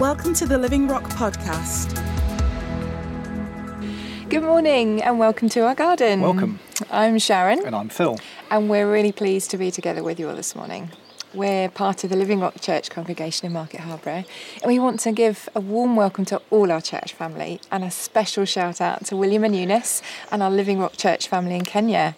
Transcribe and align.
Welcome 0.00 0.32
to 0.34 0.46
the 0.46 0.56
Living 0.56 0.88
Rock 0.88 1.04
podcast. 1.10 1.94
Good 4.30 4.42
morning 4.42 5.02
and 5.02 5.18
welcome 5.18 5.48
to 5.50 5.60
our 5.66 5.74
garden. 5.74 6.22
Welcome. 6.22 6.58
I'm 6.90 7.18
Sharon 7.18 7.64
And 7.66 7.76
I'm 7.76 7.90
Phil. 7.90 8.18
and 8.50 8.70
we're 8.70 8.90
really 8.90 9.12
pleased 9.12 9.50
to 9.50 9.58
be 9.58 9.70
together 9.70 10.02
with 10.02 10.18
you 10.18 10.28
all 10.30 10.34
this 10.34 10.56
morning. 10.56 10.90
We're 11.34 11.68
part 11.68 12.02
of 12.02 12.10
the 12.10 12.16
Living 12.16 12.40
Rock 12.40 12.60
Church 12.60 12.88
congregation 12.88 13.46
in 13.46 13.52
Market 13.52 13.80
Harborough 13.80 14.24
and 14.62 14.66
we 14.66 14.78
want 14.78 15.00
to 15.00 15.12
give 15.12 15.48
a 15.54 15.60
warm 15.60 15.96
welcome 15.96 16.24
to 16.26 16.40
all 16.50 16.72
our 16.72 16.80
church 16.80 17.12
family 17.12 17.60
and 17.70 17.84
a 17.84 17.90
special 17.90 18.44
shout 18.46 18.80
out 18.80 19.04
to 19.06 19.16
William 19.16 19.44
and 19.44 19.54
Eunice 19.54 20.00
and 20.32 20.42
our 20.42 20.50
Living 20.50 20.78
Rock 20.78 20.96
Church 20.96 21.28
family 21.28 21.56
in 21.56 21.64
Kenya. 21.64 22.16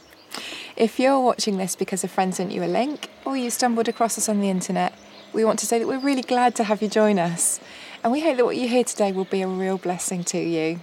If 0.76 0.98
you're 0.98 1.20
watching 1.20 1.58
this 1.58 1.76
because 1.76 2.04
a 2.04 2.08
friend 2.08 2.34
sent 2.34 2.52
you 2.52 2.62
a 2.62 2.66
link 2.66 3.10
or 3.24 3.36
you 3.36 3.50
stumbled 3.50 3.88
across 3.88 4.16
us 4.16 4.28
on 4.28 4.40
the 4.40 4.48
internet, 4.48 4.94
we 5.32 5.44
want 5.44 5.58
to 5.60 5.66
say 5.66 5.78
that 5.78 5.86
we're 5.86 5.98
really 5.98 6.22
glad 6.22 6.54
to 6.56 6.64
have 6.64 6.82
you 6.82 6.88
join 6.88 7.18
us. 7.18 7.60
And 8.02 8.12
we 8.12 8.20
hope 8.20 8.36
that 8.36 8.44
what 8.44 8.56
you 8.56 8.68
hear 8.68 8.84
today 8.84 9.12
will 9.12 9.24
be 9.24 9.42
a 9.42 9.46
real 9.48 9.78
blessing 9.78 10.24
to 10.24 10.38
you. 10.38 10.80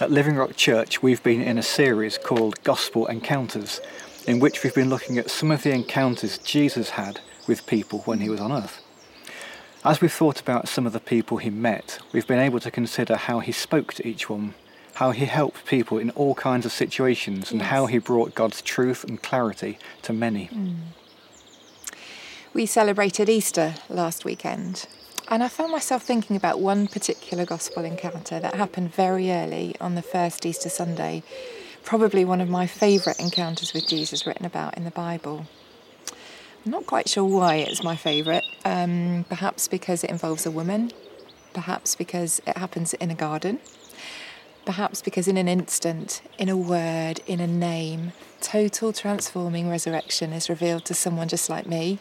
At 0.00 0.10
Living 0.10 0.36
Rock 0.36 0.56
Church, 0.56 1.02
we've 1.02 1.22
been 1.22 1.42
in 1.42 1.58
a 1.58 1.62
series 1.62 2.18
called 2.18 2.62
Gospel 2.64 3.06
Encounters, 3.06 3.80
in 4.26 4.40
which 4.40 4.62
we've 4.62 4.74
been 4.74 4.88
looking 4.88 5.18
at 5.18 5.30
some 5.30 5.50
of 5.50 5.62
the 5.62 5.72
encounters 5.72 6.38
Jesus 6.38 6.90
had 6.90 7.20
with 7.46 7.66
people 7.66 8.00
when 8.00 8.20
he 8.20 8.28
was 8.28 8.40
on 8.40 8.52
earth. 8.52 8.80
As 9.84 10.00
we've 10.00 10.12
thought 10.12 10.40
about 10.40 10.68
some 10.68 10.86
of 10.86 10.92
the 10.92 11.00
people 11.00 11.38
he 11.38 11.50
met, 11.50 11.98
we've 12.12 12.26
been 12.26 12.38
able 12.38 12.60
to 12.60 12.70
consider 12.70 13.16
how 13.16 13.40
he 13.40 13.50
spoke 13.52 13.92
to 13.94 14.06
each 14.06 14.30
one, 14.30 14.54
how 14.94 15.10
he 15.10 15.24
helped 15.26 15.66
people 15.66 15.98
in 15.98 16.10
all 16.10 16.34
kinds 16.36 16.64
of 16.64 16.72
situations, 16.72 17.50
and 17.50 17.60
Yes. 17.60 17.70
how 17.70 17.86
he 17.86 17.98
brought 17.98 18.34
God's 18.34 18.62
truth 18.62 19.02
and 19.02 19.20
clarity 19.20 19.78
to 20.02 20.12
many. 20.12 20.48
Mm. 20.54 20.76
We 22.54 22.66
celebrated 22.66 23.30
Easter 23.30 23.76
last 23.88 24.26
weekend, 24.26 24.84
and 25.28 25.42
I 25.42 25.48
found 25.48 25.72
myself 25.72 26.02
thinking 26.02 26.36
about 26.36 26.60
one 26.60 26.86
particular 26.86 27.46
gospel 27.46 27.82
encounter 27.82 28.38
that 28.40 28.56
happened 28.56 28.92
very 28.94 29.30
early 29.30 29.74
on 29.80 29.94
the 29.94 30.02
first 30.02 30.44
Easter 30.44 30.68
Sunday, 30.68 31.22
probably 31.82 32.26
one 32.26 32.42
of 32.42 32.50
my 32.50 32.66
favourite 32.66 33.18
encounters 33.18 33.72
with 33.72 33.88
Jesus 33.88 34.26
written 34.26 34.44
about 34.44 34.76
in 34.76 34.84
the 34.84 34.90
Bible. 34.90 35.46
I'm 36.66 36.72
not 36.72 36.84
quite 36.84 37.08
sure 37.08 37.24
why 37.24 37.54
it's 37.54 37.82
my 37.82 37.96
favourite, 37.96 38.44
um, 38.66 39.24
perhaps 39.30 39.66
because 39.66 40.04
it 40.04 40.10
involves 40.10 40.44
a 40.44 40.50
woman, 40.50 40.92
perhaps 41.54 41.94
because 41.94 42.42
it 42.46 42.58
happens 42.58 42.92
in 42.92 43.10
a 43.10 43.14
garden. 43.14 43.60
Perhaps 44.64 45.02
because 45.02 45.26
in 45.26 45.36
an 45.36 45.48
instant, 45.48 46.22
in 46.38 46.48
a 46.48 46.56
word, 46.56 47.20
in 47.26 47.40
a 47.40 47.46
name, 47.48 48.12
total 48.40 48.92
transforming 48.92 49.68
resurrection 49.68 50.32
is 50.32 50.48
revealed 50.48 50.84
to 50.84 50.94
someone 50.94 51.26
just 51.26 51.50
like 51.50 51.66
me, 51.66 51.98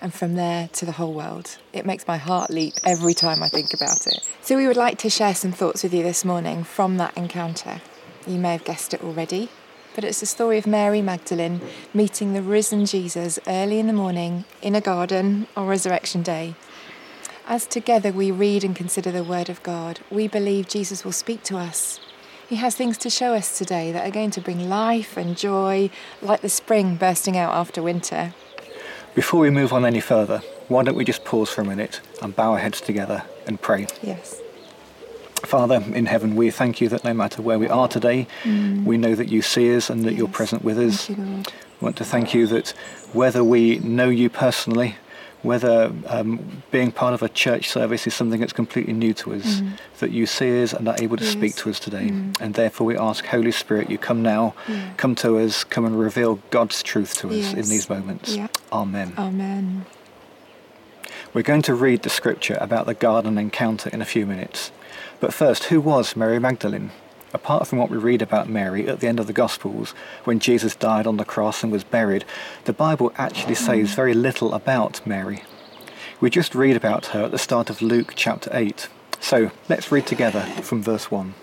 and 0.00 0.14
from 0.14 0.34
there 0.34 0.68
to 0.74 0.86
the 0.86 0.92
whole 0.92 1.12
world. 1.12 1.58
It 1.72 1.84
makes 1.84 2.06
my 2.06 2.16
heart 2.16 2.50
leap 2.50 2.74
every 2.84 3.14
time 3.14 3.42
I 3.42 3.48
think 3.48 3.74
about 3.74 4.06
it. 4.06 4.20
So, 4.42 4.56
we 4.56 4.68
would 4.68 4.76
like 4.76 4.98
to 4.98 5.10
share 5.10 5.34
some 5.34 5.50
thoughts 5.50 5.82
with 5.82 5.92
you 5.92 6.04
this 6.04 6.24
morning 6.24 6.62
from 6.62 6.98
that 6.98 7.16
encounter. 7.16 7.80
You 8.28 8.38
may 8.38 8.52
have 8.52 8.64
guessed 8.64 8.94
it 8.94 9.02
already, 9.02 9.48
but 9.96 10.04
it's 10.04 10.20
the 10.20 10.26
story 10.26 10.58
of 10.58 10.66
Mary 10.66 11.02
Magdalene 11.02 11.60
meeting 11.92 12.32
the 12.32 12.42
risen 12.42 12.86
Jesus 12.86 13.40
early 13.46 13.80
in 13.80 13.88
the 13.88 13.92
morning 13.92 14.44
in 14.62 14.74
a 14.74 14.80
garden 14.80 15.48
on 15.56 15.66
Resurrection 15.66 16.22
Day. 16.22 16.54
As 17.46 17.66
together 17.66 18.10
we 18.10 18.30
read 18.30 18.64
and 18.64 18.74
consider 18.74 19.12
the 19.12 19.22
Word 19.22 19.50
of 19.50 19.62
God, 19.62 20.00
we 20.10 20.26
believe 20.26 20.66
Jesus 20.66 21.04
will 21.04 21.12
speak 21.12 21.42
to 21.42 21.58
us. 21.58 22.00
He 22.48 22.56
has 22.56 22.74
things 22.74 22.96
to 22.98 23.10
show 23.10 23.34
us 23.34 23.58
today 23.58 23.92
that 23.92 24.08
are 24.08 24.10
going 24.10 24.30
to 24.30 24.40
bring 24.40 24.70
life 24.70 25.18
and 25.18 25.36
joy, 25.36 25.90
like 26.22 26.40
the 26.40 26.48
spring 26.48 26.96
bursting 26.96 27.36
out 27.36 27.52
after 27.52 27.82
winter. 27.82 28.32
Before 29.14 29.40
we 29.40 29.50
move 29.50 29.74
on 29.74 29.84
any 29.84 30.00
further, 30.00 30.38
why 30.68 30.84
don't 30.84 30.96
we 30.96 31.04
just 31.04 31.26
pause 31.26 31.50
for 31.50 31.60
a 31.60 31.66
minute 31.66 32.00
and 32.22 32.34
bow 32.34 32.52
our 32.52 32.58
heads 32.58 32.80
together 32.80 33.24
and 33.46 33.60
pray? 33.60 33.88
Yes. 34.02 34.40
Father 35.44 35.84
in 35.94 36.06
heaven, 36.06 36.36
we 36.36 36.50
thank 36.50 36.80
you 36.80 36.88
that 36.88 37.04
no 37.04 37.12
matter 37.12 37.42
where 37.42 37.58
we 37.58 37.68
are 37.68 37.88
today, 37.88 38.26
mm. 38.44 38.84
we 38.84 38.96
know 38.96 39.14
that 39.14 39.28
you 39.28 39.42
see 39.42 39.76
us 39.76 39.90
and 39.90 40.04
that 40.04 40.14
you're 40.14 40.28
present 40.28 40.64
with 40.64 40.78
us. 40.78 41.06
Thank 41.06 41.18
you, 41.18 41.24
Lord. 41.26 41.52
We 41.80 41.84
want 41.84 41.96
to 41.98 42.04
thank 42.04 42.32
you 42.32 42.46
that 42.46 42.70
whether 43.12 43.44
we 43.44 43.80
know 43.80 44.08
you 44.08 44.30
personally, 44.30 44.96
whether 45.44 45.92
um, 46.06 46.62
being 46.70 46.90
part 46.90 47.14
of 47.14 47.22
a 47.22 47.28
church 47.28 47.68
service 47.68 48.06
is 48.06 48.14
something 48.14 48.40
that's 48.40 48.52
completely 48.52 48.92
new 48.94 49.12
to 49.14 49.34
us, 49.34 49.62
that 50.00 50.10
you 50.10 50.26
see 50.26 50.62
us 50.62 50.72
and 50.72 50.88
are 50.88 50.96
able 51.00 51.16
to 51.16 51.24
speak 51.24 51.54
to 51.56 51.70
us 51.70 51.78
today. 51.78 52.08
And 52.40 52.54
therefore 52.54 52.86
we 52.86 52.96
ask, 52.96 53.24
Holy 53.26 53.52
Spirit, 53.52 53.90
you 53.90 53.98
come 53.98 54.22
now, 54.22 54.54
come 54.96 55.14
to 55.16 55.38
us, 55.38 55.62
come 55.62 55.84
and 55.84 55.98
reveal 55.98 56.40
God's 56.50 56.82
truth 56.82 57.14
to 57.18 57.28
us 57.28 57.52
in 57.52 57.68
these 57.68 57.88
moments. 57.88 58.34
Yeah. 58.34 58.48
Amen. 58.72 59.12
Amen. 59.18 59.86
We're 61.34 61.42
going 61.42 61.62
to 61.62 61.74
read 61.74 62.02
the 62.02 62.10
scripture 62.10 62.56
about 62.60 62.86
the 62.86 62.94
garden 62.94 63.38
encounter 63.38 63.90
in 63.90 64.00
a 64.00 64.04
few 64.04 64.24
minutes. 64.24 64.70
But 65.20 65.34
first, 65.34 65.64
who 65.64 65.80
was 65.80 66.16
Mary 66.16 66.38
Magdalene? 66.38 66.90
Apart 67.34 67.66
from 67.66 67.80
what 67.80 67.90
we 67.90 67.96
read 67.96 68.22
about 68.22 68.48
Mary 68.48 68.88
at 68.88 69.00
the 69.00 69.08
end 69.08 69.18
of 69.18 69.26
the 69.26 69.32
Gospels, 69.32 69.90
when 70.22 70.38
Jesus 70.38 70.76
died 70.76 71.04
on 71.04 71.16
the 71.16 71.24
cross 71.24 71.64
and 71.64 71.72
was 71.72 71.82
buried, 71.82 72.24
the 72.64 72.72
Bible 72.72 73.12
actually 73.18 73.56
says 73.56 73.92
very 73.92 74.14
little 74.14 74.54
about 74.54 75.04
Mary. 75.04 75.42
We 76.20 76.30
just 76.30 76.54
read 76.54 76.76
about 76.76 77.06
her 77.06 77.24
at 77.24 77.32
the 77.32 77.38
start 77.38 77.70
of 77.70 77.82
Luke 77.82 78.12
chapter 78.14 78.50
8. 78.52 78.88
So 79.18 79.50
let's 79.68 79.90
read 79.90 80.06
together 80.06 80.42
from 80.62 80.80
verse 80.80 81.10
1. 81.10 81.34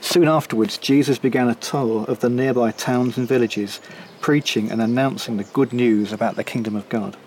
Soon 0.00 0.28
afterwards, 0.28 0.78
Jesus 0.78 1.18
began 1.18 1.50
a 1.50 1.54
tour 1.54 2.06
of 2.06 2.20
the 2.20 2.30
nearby 2.30 2.70
towns 2.70 3.18
and 3.18 3.28
villages, 3.28 3.82
preaching 4.22 4.70
and 4.72 4.80
announcing 4.80 5.36
the 5.36 5.44
good 5.44 5.74
news 5.74 6.10
about 6.10 6.36
the 6.36 6.44
kingdom 6.44 6.74
of 6.74 6.88
God. 6.88 7.18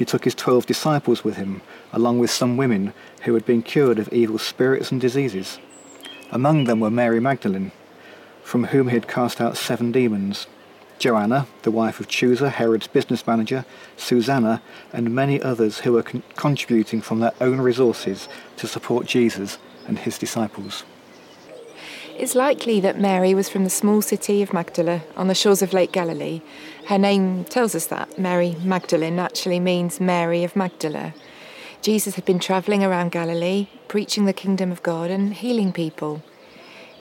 He 0.00 0.06
took 0.06 0.24
his 0.24 0.34
twelve 0.34 0.64
disciples 0.64 1.24
with 1.24 1.36
him, 1.36 1.60
along 1.92 2.20
with 2.20 2.30
some 2.30 2.56
women 2.56 2.94
who 3.24 3.34
had 3.34 3.44
been 3.44 3.60
cured 3.60 3.98
of 3.98 4.10
evil 4.10 4.38
spirits 4.38 4.90
and 4.90 4.98
diseases. 4.98 5.58
Among 6.30 6.64
them 6.64 6.80
were 6.80 6.90
Mary 6.90 7.20
Magdalene, 7.20 7.70
from 8.42 8.64
whom 8.64 8.88
he 8.88 8.94
had 8.94 9.06
cast 9.06 9.42
out 9.42 9.58
seven 9.58 9.92
demons, 9.92 10.46
Joanna, 10.98 11.46
the 11.64 11.70
wife 11.70 12.00
of 12.00 12.08
Chuza, 12.08 12.50
Herod's 12.50 12.86
business 12.86 13.26
manager, 13.26 13.66
Susanna, 13.98 14.62
and 14.90 15.14
many 15.14 15.38
others 15.42 15.80
who 15.80 15.92
were 15.92 16.02
con- 16.02 16.22
contributing 16.34 17.02
from 17.02 17.20
their 17.20 17.34
own 17.38 17.60
resources 17.60 18.26
to 18.56 18.66
support 18.66 19.04
Jesus 19.04 19.58
and 19.86 19.98
his 19.98 20.16
disciples. 20.16 20.82
It's 22.20 22.34
likely 22.34 22.80
that 22.80 23.00
Mary 23.00 23.32
was 23.32 23.48
from 23.48 23.64
the 23.64 23.70
small 23.70 24.02
city 24.02 24.42
of 24.42 24.52
Magdala 24.52 25.00
on 25.16 25.28
the 25.28 25.34
shores 25.34 25.62
of 25.62 25.72
Lake 25.72 25.90
Galilee. 25.90 26.42
Her 26.88 26.98
name 26.98 27.44
tells 27.46 27.74
us 27.74 27.86
that. 27.86 28.18
Mary 28.18 28.56
Magdalene 28.62 29.18
actually 29.18 29.58
means 29.58 30.00
Mary 30.00 30.44
of 30.44 30.54
Magdala. 30.54 31.14
Jesus 31.80 32.16
had 32.16 32.26
been 32.26 32.38
travelling 32.38 32.84
around 32.84 33.12
Galilee, 33.12 33.68
preaching 33.88 34.26
the 34.26 34.34
kingdom 34.34 34.70
of 34.70 34.82
God 34.82 35.10
and 35.10 35.32
healing 35.32 35.72
people. 35.72 36.22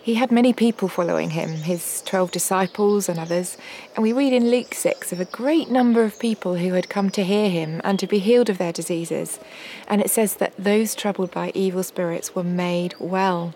He 0.02 0.14
had 0.14 0.32
many 0.32 0.54
people 0.54 0.88
following 0.88 1.32
him, 1.32 1.50
his 1.50 2.02
12 2.04 2.32
disciples 2.32 3.10
and 3.10 3.20
others, 3.20 3.58
and 3.98 4.04
we 4.04 4.14
read 4.14 4.32
in 4.32 4.50
Luke 4.50 4.74
6 4.74 5.12
of 5.12 5.20
a 5.20 5.26
great 5.26 5.70
number 5.70 6.06
of 6.06 6.18
people 6.18 6.56
who 6.56 6.76
had 6.76 6.88
come 6.88 7.10
to 7.10 7.26
hear 7.26 7.50
him 7.50 7.82
and 7.84 8.00
to 8.00 8.08
be 8.08 8.20
healed 8.20 8.50
of 8.50 8.58
their 8.58 8.72
diseases. 8.72 9.38
And 9.86 10.00
it 10.00 10.12
says 10.12 10.36
that 10.36 10.54
those 10.58 10.96
troubled 10.96 11.32
by 11.32 11.52
evil 11.54 11.84
spirits 11.84 12.36
were 12.36 12.44
made 12.46 12.96
well. 13.02 13.54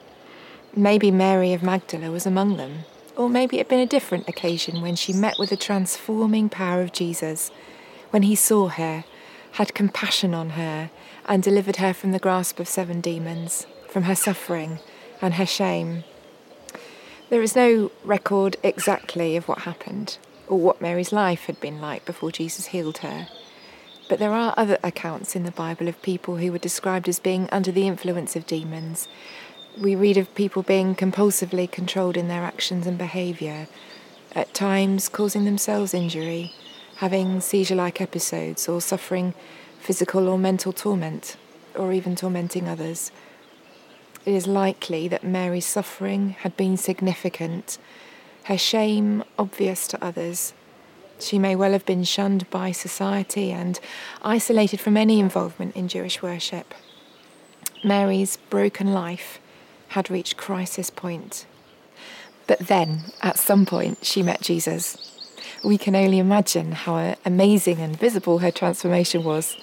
Maybe 0.75 1.11
Mary 1.11 1.53
of 1.53 1.61
Magdala 1.61 2.09
was 2.09 2.25
among 2.25 2.57
them. 2.57 2.85
Or 3.15 3.29
maybe 3.29 3.57
it 3.57 3.59
had 3.59 3.67
been 3.67 3.79
a 3.79 3.85
different 3.85 4.27
occasion 4.27 4.81
when 4.81 4.95
she 4.95 5.13
met 5.13 5.37
with 5.37 5.51
the 5.51 5.55
transforming 5.55 6.49
power 6.49 6.81
of 6.81 6.91
Jesus, 6.91 7.51
when 8.09 8.23
he 8.23 8.35
saw 8.35 8.69
her, 8.69 9.05
had 9.51 9.75
compassion 9.75 10.33
on 10.33 10.51
her, 10.51 10.89
and 11.27 11.43
delivered 11.43 11.75
her 11.75 11.93
from 11.93 12.11
the 12.11 12.17
grasp 12.17 12.59
of 12.59 12.67
seven 12.67 13.01
demons, 13.01 13.67
from 13.87 14.03
her 14.03 14.15
suffering 14.15 14.79
and 15.21 15.35
her 15.35 15.45
shame. 15.45 16.05
There 17.29 17.43
is 17.43 17.55
no 17.55 17.91
record 18.03 18.57
exactly 18.63 19.37
of 19.37 19.47
what 19.47 19.59
happened, 19.59 20.17
or 20.47 20.57
what 20.57 20.81
Mary's 20.81 21.13
life 21.13 21.45
had 21.45 21.59
been 21.59 21.79
like 21.81 22.03
before 22.03 22.31
Jesus 22.31 22.67
healed 22.67 22.99
her. 22.99 23.27
But 24.09 24.17
there 24.17 24.33
are 24.33 24.55
other 24.57 24.79
accounts 24.83 25.35
in 25.35 25.43
the 25.43 25.51
Bible 25.51 25.87
of 25.87 26.01
people 26.01 26.37
who 26.37 26.51
were 26.51 26.57
described 26.57 27.07
as 27.07 27.19
being 27.19 27.47
under 27.51 27.71
the 27.71 27.87
influence 27.87 28.35
of 28.35 28.47
demons, 28.47 29.07
we 29.79 29.95
read 29.95 30.17
of 30.17 30.33
people 30.35 30.61
being 30.61 30.95
compulsively 30.95 31.69
controlled 31.69 32.17
in 32.17 32.27
their 32.27 32.43
actions 32.43 32.85
and 32.85 32.97
behaviour, 32.97 33.67
at 34.35 34.53
times 34.53 35.09
causing 35.09 35.45
themselves 35.45 35.93
injury, 35.93 36.53
having 36.97 37.41
seizure 37.41 37.75
like 37.75 37.99
episodes, 37.99 38.67
or 38.67 38.81
suffering 38.81 39.33
physical 39.79 40.27
or 40.27 40.37
mental 40.37 40.71
torment, 40.71 41.37
or 41.75 41.91
even 41.91 42.15
tormenting 42.15 42.67
others. 42.67 43.11
It 44.25 44.33
is 44.33 44.47
likely 44.47 45.07
that 45.09 45.23
Mary's 45.23 45.65
suffering 45.65 46.29
had 46.39 46.55
been 46.55 46.77
significant, 46.77 47.77
her 48.45 48.57
shame 48.57 49.23
obvious 49.37 49.87
to 49.89 50.03
others. 50.03 50.53
She 51.19 51.39
may 51.39 51.55
well 51.55 51.71
have 51.71 51.85
been 51.85 52.03
shunned 52.03 52.49
by 52.49 52.71
society 52.71 53.51
and 53.51 53.79
isolated 54.21 54.79
from 54.79 54.97
any 54.97 55.19
involvement 55.19 55.75
in 55.75 55.87
Jewish 55.87 56.21
worship. 56.21 56.73
Mary's 57.83 58.37
broken 58.49 58.93
life 58.93 59.39
had 59.93 60.09
reached 60.09 60.37
crisis 60.37 60.89
point. 60.89 61.45
But 62.47 62.59
then, 62.59 63.05
at 63.21 63.37
some 63.37 63.65
point, 63.65 64.05
she 64.05 64.23
met 64.23 64.41
Jesus. 64.41 64.97
We 65.63 65.77
can 65.77 65.95
only 65.95 66.19
imagine 66.19 66.71
how 66.71 67.15
amazing 67.23 67.79
and 67.79 67.97
visible 67.97 68.39
her 68.39 68.51
transformation 68.51 69.23
was. 69.23 69.55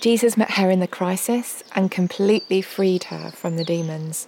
Jesus 0.00 0.36
met 0.36 0.52
her 0.52 0.70
in 0.70 0.80
the 0.80 0.86
crisis 0.86 1.62
and 1.74 1.90
completely 1.90 2.62
freed 2.62 3.04
her 3.04 3.30
from 3.30 3.56
the 3.56 3.64
demons. 3.64 4.26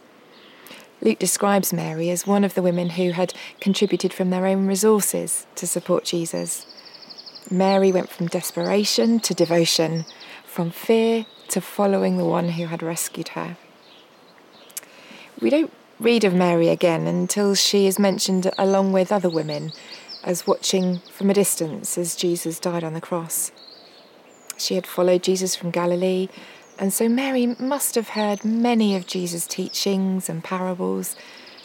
Luke 1.01 1.19
describes 1.19 1.73
Mary 1.73 2.11
as 2.11 2.27
one 2.27 2.45
of 2.45 2.55
the 2.55 2.63
women 2.63 2.91
who 2.91 3.13
had 3.13 3.33
contributed 3.61 4.13
from 4.13 4.29
their 4.29 4.47
own 4.47 4.67
resources 4.67 5.47
to 5.55 5.67
support 5.67 6.05
Jesus. 6.05 6.67
Mary 7.51 7.91
went 7.91 8.11
from 8.11 8.27
desperation 8.27 9.19
to 9.21 9.33
devotion, 9.33 10.05
from 10.45 10.71
fear 10.71 11.25
to 11.49 11.61
following 11.63 12.19
the 12.19 12.27
one 12.27 12.51
who 12.51 12.67
had 12.67 12.83
rescued 12.83 13.29
her. 13.29 13.57
We 15.41 15.51
don't 15.51 15.73
read 15.99 16.25
of 16.25 16.35
Mary 16.35 16.69
again 16.69 17.07
until 17.07 17.55
she 17.55 17.87
is 17.87 17.99
mentioned 17.99 18.51
along 18.59 18.93
with 18.93 19.13
other 19.13 19.31
women 19.31 19.73
as 20.23 20.47
watching 20.47 21.01
from 21.13 21.31
a 21.31 21.35
distance 21.35 21.97
as 21.97 22.15
Jesus 22.15 22.61
died 22.61 22.85
on 22.85 22.95
the 22.95 23.01
cross. 23.01 23.51
She 24.59 24.75
had 24.75 24.87
followed 24.87 25.23
Jesus 25.23 25.57
from 25.57 25.71
Galilee 25.71 26.29
and 26.81 26.95
so 26.95 27.11
Mary 27.11 27.55
must 27.59 27.95
have 27.95 28.11
heard 28.11 28.43
many 28.43 28.97
of 28.97 29.07
Jesus' 29.07 29.47
teachings 29.47 30.31
and 30.31 30.43
parables, 30.43 31.15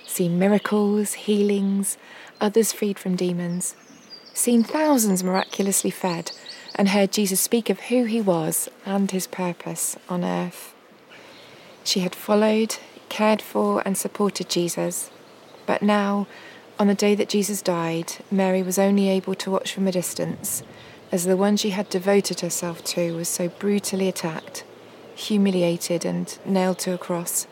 seen 0.05 0.37
miracles, 0.37 1.13
healings, 1.13 1.97
others 2.41 2.73
freed 2.73 2.99
from 2.99 3.15
demons, 3.15 3.77
seen 4.33 4.61
thousands 4.61 5.23
miraculously 5.23 5.89
fed, 5.89 6.33
and 6.75 6.89
heard 6.89 7.13
Jesus 7.13 7.39
speak 7.39 7.69
of 7.69 7.79
who 7.79 8.03
he 8.03 8.19
was 8.19 8.67
and 8.85 9.09
his 9.11 9.25
purpose 9.25 9.95
on 10.09 10.25
earth. 10.25 10.75
She 11.85 12.01
had 12.01 12.13
followed, 12.13 12.75
cared 13.09 13.41
for, 13.41 13.81
and 13.85 13.97
supported 13.97 14.49
Jesus, 14.49 15.11
but 15.65 15.81
now, 15.81 16.27
on 16.79 16.87
the 16.87 16.95
day 16.95 17.15
that 17.15 17.29
Jesus 17.29 17.61
died, 17.61 18.13
Mary 18.29 18.61
was 18.61 18.77
only 18.77 19.09
able 19.09 19.35
to 19.35 19.51
watch 19.51 19.73
from 19.73 19.87
a 19.87 19.91
distance 19.91 20.63
as 21.11 21.25
the 21.25 21.37
one 21.37 21.55
she 21.55 21.69
had 21.69 21.89
devoted 21.89 22.41
herself 22.41 22.83
to 22.83 23.15
was 23.15 23.29
so 23.29 23.47
brutally 23.47 24.07
attacked 24.07 24.63
humiliated 25.15 26.05
and 26.05 26.37
nailed 26.45 26.79
to 26.79 26.93
a 26.93 26.97
cross. 26.97 27.47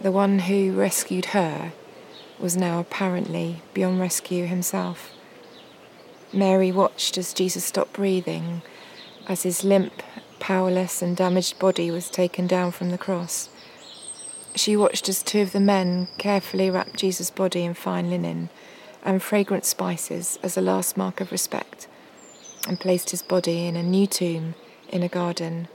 The 0.00 0.12
one 0.12 0.40
who 0.40 0.72
rescued 0.72 1.26
her 1.26 1.72
was 2.38 2.56
now 2.56 2.80
apparently 2.80 3.62
beyond 3.74 4.00
rescue 4.00 4.46
himself. 4.46 5.12
Mary 6.32 6.70
watched 6.70 7.18
as 7.18 7.32
Jesus 7.32 7.64
stopped 7.64 7.92
breathing, 7.94 8.62
as 9.26 9.42
his 9.42 9.64
limp, 9.64 10.02
powerless, 10.38 11.02
and 11.02 11.16
damaged 11.16 11.58
body 11.58 11.90
was 11.90 12.10
taken 12.10 12.46
down 12.46 12.70
from 12.70 12.90
the 12.90 12.98
cross. 12.98 13.48
She 14.54 14.76
watched 14.76 15.08
as 15.08 15.22
two 15.22 15.40
of 15.40 15.52
the 15.52 15.60
men 15.60 16.08
carefully 16.18 16.70
wrapped 16.70 16.96
Jesus' 16.96 17.30
body 17.30 17.64
in 17.64 17.74
fine 17.74 18.10
linen 18.10 18.50
and 19.04 19.22
fragrant 19.22 19.64
spices 19.64 20.38
as 20.42 20.56
a 20.56 20.60
last 20.60 20.96
mark 20.96 21.20
of 21.20 21.30
respect, 21.30 21.86
and 22.66 22.80
placed 22.80 23.10
his 23.10 23.22
body 23.22 23.66
in 23.66 23.76
a 23.76 23.82
new 23.82 24.06
tomb 24.06 24.54
in 24.88 25.02
a 25.02 25.08
garden 25.08 25.68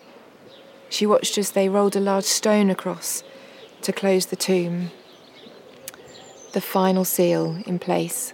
she 0.94 1.08
watched 1.08 1.40
as 1.40 1.52
they 1.52 1.70
rolled 1.70 1.96
a 1.96 2.00
large 2.00 2.24
stone 2.24 2.70
across 2.70 3.24
to 3.81 3.92
close 3.92 4.28
the 4.28 4.36
tomb. 4.36 4.92
The 6.54 6.62
final 6.62 7.04
seal 7.04 7.58
in 7.66 7.80
place. 7.80 8.31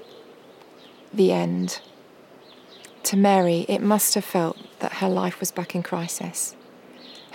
The 1.14 1.32
end. 1.32 1.80
To 3.04 3.16
Mary, 3.16 3.66
it 3.70 3.82
must 3.82 4.14
have 4.16 4.26
felt 4.26 4.58
that 4.80 4.96
her 4.96 5.08
life 5.08 5.40
was 5.40 5.52
back 5.52 5.74
in 5.74 5.84
crisis. 5.84 6.54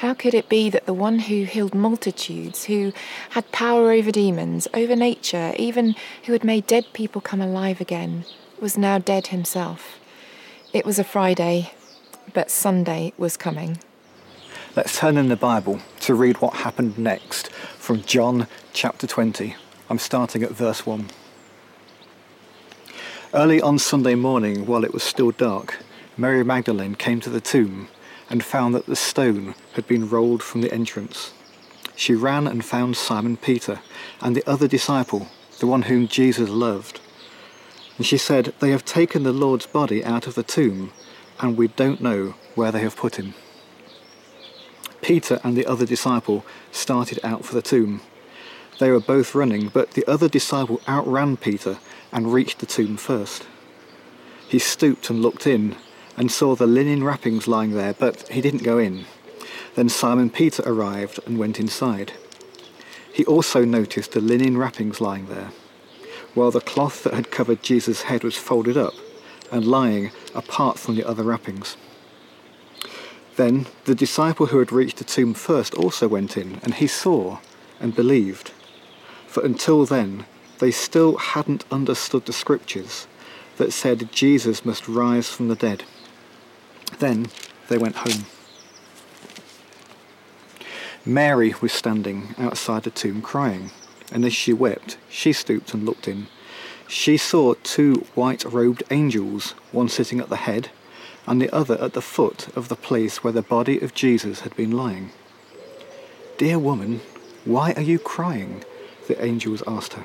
How 0.04 0.12
could 0.12 0.34
it 0.34 0.50
be 0.50 0.68
that 0.68 0.84
the 0.84 0.92
one 0.92 1.18
who 1.18 1.44
healed 1.44 1.74
multitudes, 1.74 2.64
who 2.66 2.92
had 3.30 3.50
power 3.52 3.90
over 3.90 4.10
demons, 4.10 4.68
over 4.74 4.94
nature, 4.94 5.54
even 5.56 5.94
who 6.24 6.34
had 6.34 6.44
made 6.44 6.66
dead 6.66 6.84
people 6.92 7.22
come 7.22 7.40
alive 7.40 7.80
again, 7.80 8.26
was 8.60 8.76
now 8.76 8.98
dead 8.98 9.28
himself? 9.28 9.98
It 10.74 10.84
was 10.84 10.98
a 10.98 11.04
Friday, 11.04 11.72
but 12.34 12.50
Sunday 12.50 13.14
was 13.16 13.38
coming. 13.38 13.78
Let's 14.76 14.98
turn 14.98 15.16
in 15.16 15.30
the 15.30 15.36
Bible 15.36 15.80
to 16.00 16.14
read 16.14 16.42
what 16.42 16.56
happened 16.56 16.98
next 16.98 17.50
from 17.78 18.02
John 18.02 18.46
chapter 18.74 19.06
20. 19.06 19.56
I'm 19.88 19.98
starting 19.98 20.42
at 20.42 20.50
verse 20.50 20.84
1. 20.84 21.08
Early 23.32 23.62
on 23.62 23.78
Sunday 23.78 24.16
morning, 24.16 24.66
while 24.66 24.84
it 24.84 24.92
was 24.92 25.02
still 25.02 25.30
dark, 25.30 25.78
Mary 26.18 26.44
Magdalene 26.44 26.94
came 26.94 27.20
to 27.20 27.30
the 27.30 27.40
tomb 27.40 27.88
and 28.30 28.44
found 28.44 28.74
that 28.74 28.86
the 28.86 28.96
stone 28.96 29.54
had 29.74 29.86
been 29.86 30.08
rolled 30.08 30.42
from 30.42 30.60
the 30.60 30.72
entrance. 30.72 31.32
She 31.96 32.14
ran 32.14 32.46
and 32.46 32.64
found 32.64 32.96
Simon 32.96 33.36
Peter 33.36 33.80
and 34.20 34.34
the 34.34 34.48
other 34.48 34.66
disciple, 34.66 35.28
the 35.60 35.66
one 35.66 35.82
whom 35.82 36.08
Jesus 36.08 36.48
loved. 36.48 37.00
And 37.96 38.06
she 38.06 38.18
said, 38.18 38.52
They 38.58 38.70
have 38.70 38.84
taken 38.84 39.22
the 39.22 39.32
Lord's 39.32 39.66
body 39.66 40.04
out 40.04 40.26
of 40.26 40.34
the 40.34 40.42
tomb, 40.42 40.92
and 41.40 41.56
we 41.56 41.68
don't 41.68 42.00
know 42.00 42.34
where 42.54 42.72
they 42.72 42.80
have 42.80 42.96
put 42.96 43.16
him. 43.16 43.34
Peter 45.02 45.38
and 45.44 45.56
the 45.56 45.66
other 45.66 45.86
disciple 45.86 46.44
started 46.72 47.20
out 47.22 47.44
for 47.44 47.54
the 47.54 47.62
tomb. 47.62 48.00
They 48.80 48.90
were 48.90 49.00
both 49.00 49.34
running, 49.34 49.68
but 49.68 49.92
the 49.92 50.08
other 50.10 50.28
disciple 50.28 50.80
outran 50.88 51.36
Peter 51.36 51.78
and 52.10 52.32
reached 52.32 52.58
the 52.58 52.66
tomb 52.66 52.96
first. 52.96 53.46
He 54.48 54.58
stooped 54.58 55.10
and 55.10 55.22
looked 55.22 55.46
in 55.46 55.76
and 56.16 56.30
saw 56.30 56.54
the 56.54 56.66
linen 56.66 57.02
wrappings 57.02 57.48
lying 57.48 57.72
there, 57.72 57.94
but 57.94 58.28
he 58.28 58.40
didn't 58.40 58.62
go 58.62 58.78
in. 58.78 59.04
Then 59.74 59.88
Simon 59.88 60.30
Peter 60.30 60.62
arrived 60.64 61.18
and 61.26 61.38
went 61.38 61.58
inside. 61.58 62.12
He 63.12 63.24
also 63.24 63.64
noticed 63.64 64.12
the 64.12 64.20
linen 64.20 64.56
wrappings 64.56 65.00
lying 65.00 65.26
there, 65.26 65.50
while 66.34 66.50
the 66.50 66.60
cloth 66.60 67.04
that 67.04 67.14
had 67.14 67.30
covered 67.30 67.62
Jesus' 67.62 68.02
head 68.02 68.24
was 68.24 68.36
folded 68.36 68.76
up 68.76 68.94
and 69.50 69.66
lying 69.66 70.10
apart 70.34 70.78
from 70.78 70.96
the 70.96 71.04
other 71.04 71.22
wrappings. 71.22 71.76
Then 73.36 73.66
the 73.84 73.94
disciple 73.94 74.46
who 74.46 74.58
had 74.58 74.72
reached 74.72 74.98
the 74.98 75.04
tomb 75.04 75.34
first 75.34 75.74
also 75.74 76.06
went 76.06 76.36
in, 76.36 76.60
and 76.62 76.74
he 76.74 76.86
saw 76.86 77.38
and 77.80 77.94
believed. 77.94 78.52
For 79.26 79.44
until 79.44 79.84
then, 79.84 80.26
they 80.60 80.70
still 80.70 81.16
hadn't 81.16 81.64
understood 81.70 82.26
the 82.26 82.32
scriptures 82.32 83.08
that 83.56 83.72
said 83.72 84.12
Jesus 84.12 84.64
must 84.64 84.88
rise 84.88 85.28
from 85.28 85.48
the 85.48 85.56
dead. 85.56 85.84
Then 86.98 87.28
they 87.68 87.78
went 87.78 87.96
home. 87.96 88.26
Mary 91.04 91.54
was 91.60 91.72
standing 91.72 92.34
outside 92.38 92.82
the 92.84 92.90
tomb 92.90 93.20
crying, 93.20 93.70
and 94.10 94.24
as 94.24 94.32
she 94.32 94.52
wept, 94.52 94.96
she 95.08 95.32
stooped 95.32 95.74
and 95.74 95.84
looked 95.84 96.08
in. 96.08 96.28
She 96.88 97.16
saw 97.16 97.54
two 97.62 98.06
white 98.14 98.44
robed 98.44 98.82
angels, 98.90 99.52
one 99.72 99.88
sitting 99.88 100.20
at 100.20 100.28
the 100.28 100.36
head 100.36 100.70
and 101.26 101.40
the 101.40 101.54
other 101.54 101.80
at 101.80 101.94
the 101.94 102.02
foot 102.02 102.48
of 102.56 102.68
the 102.68 102.76
place 102.76 103.22
where 103.22 103.32
the 103.32 103.42
body 103.42 103.80
of 103.80 103.94
Jesus 103.94 104.40
had 104.40 104.54
been 104.56 104.70
lying. 104.70 105.10
Dear 106.36 106.58
woman, 106.58 107.00
why 107.44 107.72
are 107.72 107.82
you 107.82 107.98
crying? 107.98 108.64
the 109.06 109.22
angels 109.22 109.62
asked 109.66 109.92
her. 109.92 110.04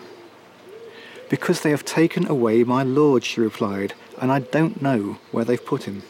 Because 1.29 1.61
they 1.61 1.69
have 1.69 1.85
taken 1.85 2.27
away 2.27 2.63
my 2.65 2.83
Lord, 2.83 3.23
she 3.23 3.39
replied, 3.39 3.93
and 4.21 4.29
I 4.29 4.39
don't 4.39 4.81
know 4.81 5.19
where 5.31 5.45
they've 5.45 5.65
put 5.65 5.83
him. 5.83 6.03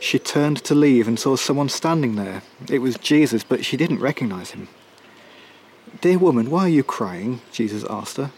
She 0.00 0.18
turned 0.18 0.62
to 0.64 0.74
leave 0.74 1.08
and 1.08 1.18
saw 1.18 1.36
someone 1.36 1.68
standing 1.68 2.14
there. 2.14 2.42
It 2.70 2.78
was 2.78 2.96
Jesus, 2.96 3.42
but 3.42 3.64
she 3.64 3.76
didn't 3.76 4.00
recognize 4.00 4.52
him. 4.52 4.68
Dear 6.00 6.18
woman, 6.18 6.50
why 6.50 6.62
are 6.62 6.68
you 6.68 6.84
crying? 6.84 7.40
Jesus 7.52 7.84
asked 7.88 8.16
her. 8.16 8.30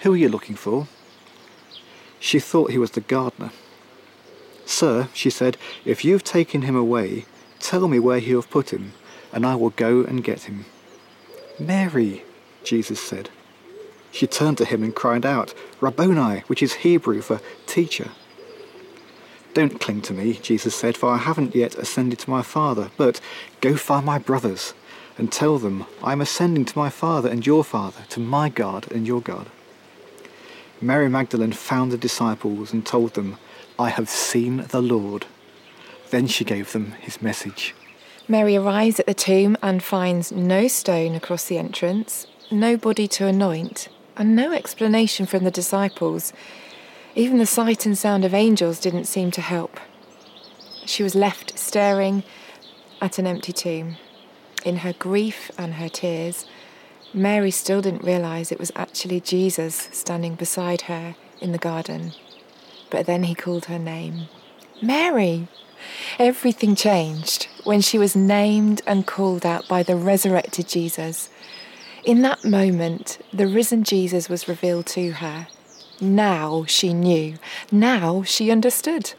Who 0.00 0.12
are 0.12 0.16
you 0.16 0.28
looking 0.28 0.56
for? 0.56 0.88
She 2.20 2.38
thought 2.38 2.70
he 2.70 2.78
was 2.78 2.90
the 2.92 3.00
gardener. 3.00 3.50
Sir, 4.66 5.08
she 5.14 5.30
said, 5.30 5.56
if 5.84 6.04
you've 6.04 6.24
taken 6.24 6.62
him 6.62 6.76
away, 6.76 7.24
tell 7.60 7.88
me 7.88 7.98
where 7.98 8.18
you 8.18 8.36
have 8.36 8.50
put 8.50 8.72
him, 8.72 8.92
and 9.32 9.46
I 9.46 9.54
will 9.54 9.70
go 9.70 10.02
and 10.02 10.24
get 10.24 10.42
him. 10.42 10.66
Mary, 11.58 12.24
Jesus 12.64 13.00
said. 13.00 13.30
She 14.10 14.26
turned 14.26 14.58
to 14.58 14.64
him 14.64 14.82
and 14.82 14.94
cried 14.94 15.24
out, 15.24 15.54
Rabboni, 15.80 16.40
which 16.48 16.62
is 16.62 16.74
Hebrew 16.74 17.22
for 17.22 17.40
teacher. 17.66 18.10
Don't 19.56 19.80
cling 19.80 20.02
to 20.02 20.12
me, 20.12 20.34
Jesus 20.34 20.74
said, 20.74 20.98
for 20.98 21.08
I 21.08 21.16
haven't 21.16 21.54
yet 21.54 21.76
ascended 21.76 22.18
to 22.18 22.28
my 22.28 22.42
Father, 22.42 22.90
but 22.98 23.22
go 23.62 23.74
find 23.74 24.04
my 24.04 24.18
brothers 24.18 24.74
and 25.16 25.32
tell 25.32 25.56
them, 25.56 25.86
I 26.02 26.12
am 26.12 26.20
ascending 26.20 26.66
to 26.66 26.78
my 26.78 26.90
Father 26.90 27.30
and 27.30 27.46
your 27.46 27.64
Father, 27.64 28.02
to 28.10 28.20
my 28.20 28.50
God 28.50 28.92
and 28.92 29.06
your 29.06 29.22
God. 29.22 29.46
Mary 30.78 31.08
Magdalene 31.08 31.52
found 31.52 31.90
the 31.90 31.96
disciples 31.96 32.74
and 32.74 32.84
told 32.84 33.14
them, 33.14 33.38
I 33.78 33.88
have 33.88 34.10
seen 34.10 34.58
the 34.68 34.82
Lord. 34.82 35.24
Then 36.10 36.26
she 36.26 36.44
gave 36.44 36.72
them 36.72 36.90
his 37.00 37.22
message. 37.22 37.74
Mary 38.28 38.56
arrives 38.56 39.00
at 39.00 39.06
the 39.06 39.14
tomb 39.14 39.56
and 39.62 39.82
finds 39.82 40.30
no 40.30 40.68
stone 40.68 41.14
across 41.14 41.46
the 41.46 41.56
entrance, 41.56 42.26
no 42.50 42.76
body 42.76 43.08
to 43.08 43.26
anoint, 43.26 43.88
and 44.18 44.36
no 44.36 44.52
explanation 44.52 45.24
from 45.24 45.44
the 45.44 45.50
disciples. 45.50 46.34
Even 47.16 47.38
the 47.38 47.46
sight 47.46 47.86
and 47.86 47.96
sound 47.96 48.26
of 48.26 48.34
angels 48.34 48.78
didn't 48.78 49.06
seem 49.06 49.30
to 49.30 49.40
help. 49.40 49.80
She 50.84 51.02
was 51.02 51.14
left 51.14 51.58
staring 51.58 52.24
at 53.00 53.18
an 53.18 53.26
empty 53.26 53.54
tomb. 53.54 53.96
In 54.66 54.78
her 54.78 54.92
grief 54.92 55.50
and 55.56 55.74
her 55.74 55.88
tears, 55.88 56.44
Mary 57.14 57.50
still 57.50 57.80
didn't 57.80 58.04
realize 58.04 58.52
it 58.52 58.58
was 58.58 58.70
actually 58.76 59.20
Jesus 59.20 59.88
standing 59.92 60.34
beside 60.34 60.82
her 60.82 61.16
in 61.40 61.52
the 61.52 61.58
garden. 61.58 62.12
But 62.90 63.06
then 63.06 63.22
he 63.22 63.34
called 63.34 63.64
her 63.64 63.78
name 63.78 64.28
Mary. 64.82 65.48
Everything 66.18 66.74
changed 66.74 67.48
when 67.64 67.80
she 67.80 67.98
was 67.98 68.14
named 68.14 68.82
and 68.86 69.06
called 69.06 69.46
out 69.46 69.66
by 69.66 69.82
the 69.82 69.96
resurrected 69.96 70.68
Jesus. 70.68 71.30
In 72.04 72.20
that 72.22 72.44
moment, 72.44 73.16
the 73.32 73.46
risen 73.46 73.84
Jesus 73.84 74.28
was 74.28 74.48
revealed 74.48 74.84
to 74.88 75.12
her. 75.12 75.48
Now 76.00 76.64
she 76.66 76.92
knew. 76.92 77.38
Now 77.72 78.22
she 78.22 78.50
understood. 78.50 79.14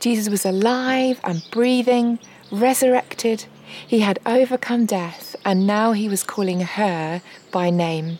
Jesus 0.00 0.28
was 0.28 0.44
alive 0.44 1.20
and 1.24 1.42
breathing, 1.50 2.18
resurrected. 2.50 3.46
He 3.86 4.00
had 4.00 4.18
overcome 4.26 4.86
death, 4.86 5.36
and 5.44 5.66
now 5.66 5.92
he 5.92 6.08
was 6.08 6.24
calling 6.24 6.60
her 6.60 7.22
by 7.50 7.70
name 7.70 8.18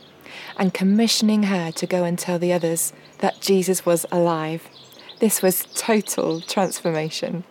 and 0.57 0.75
commissioning 0.75 1.45
her 1.45 1.71
to 1.73 1.87
go 1.87 2.05
and 2.05 2.19
tell 2.19 2.39
the 2.39 2.53
others 2.53 2.93
that 3.19 3.41
Jesus 3.41 3.87
was 3.87 4.05
alive. 4.13 4.69
This 5.19 5.43
was 5.43 5.67
total 5.75 6.41
transformation. 6.41 7.45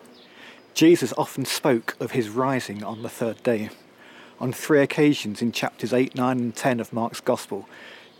Jesus 0.74 1.13
often 1.18 1.46
spoke 1.46 1.96
of 2.00 2.12
his 2.12 2.30
rising 2.30 2.84
on 2.84 3.01
the 3.01 3.10
third 3.10 3.41
day. 3.44 3.70
On 4.39 4.51
three 4.51 4.82
occasions 4.82 5.41
in 5.41 5.51
chapters 5.51 5.94
8, 5.94 6.15
9, 6.15 6.39
and 6.39 6.56
10 6.56 6.80
of 6.80 6.94
Mark's 6.94 7.22
Gospel, 7.22 7.68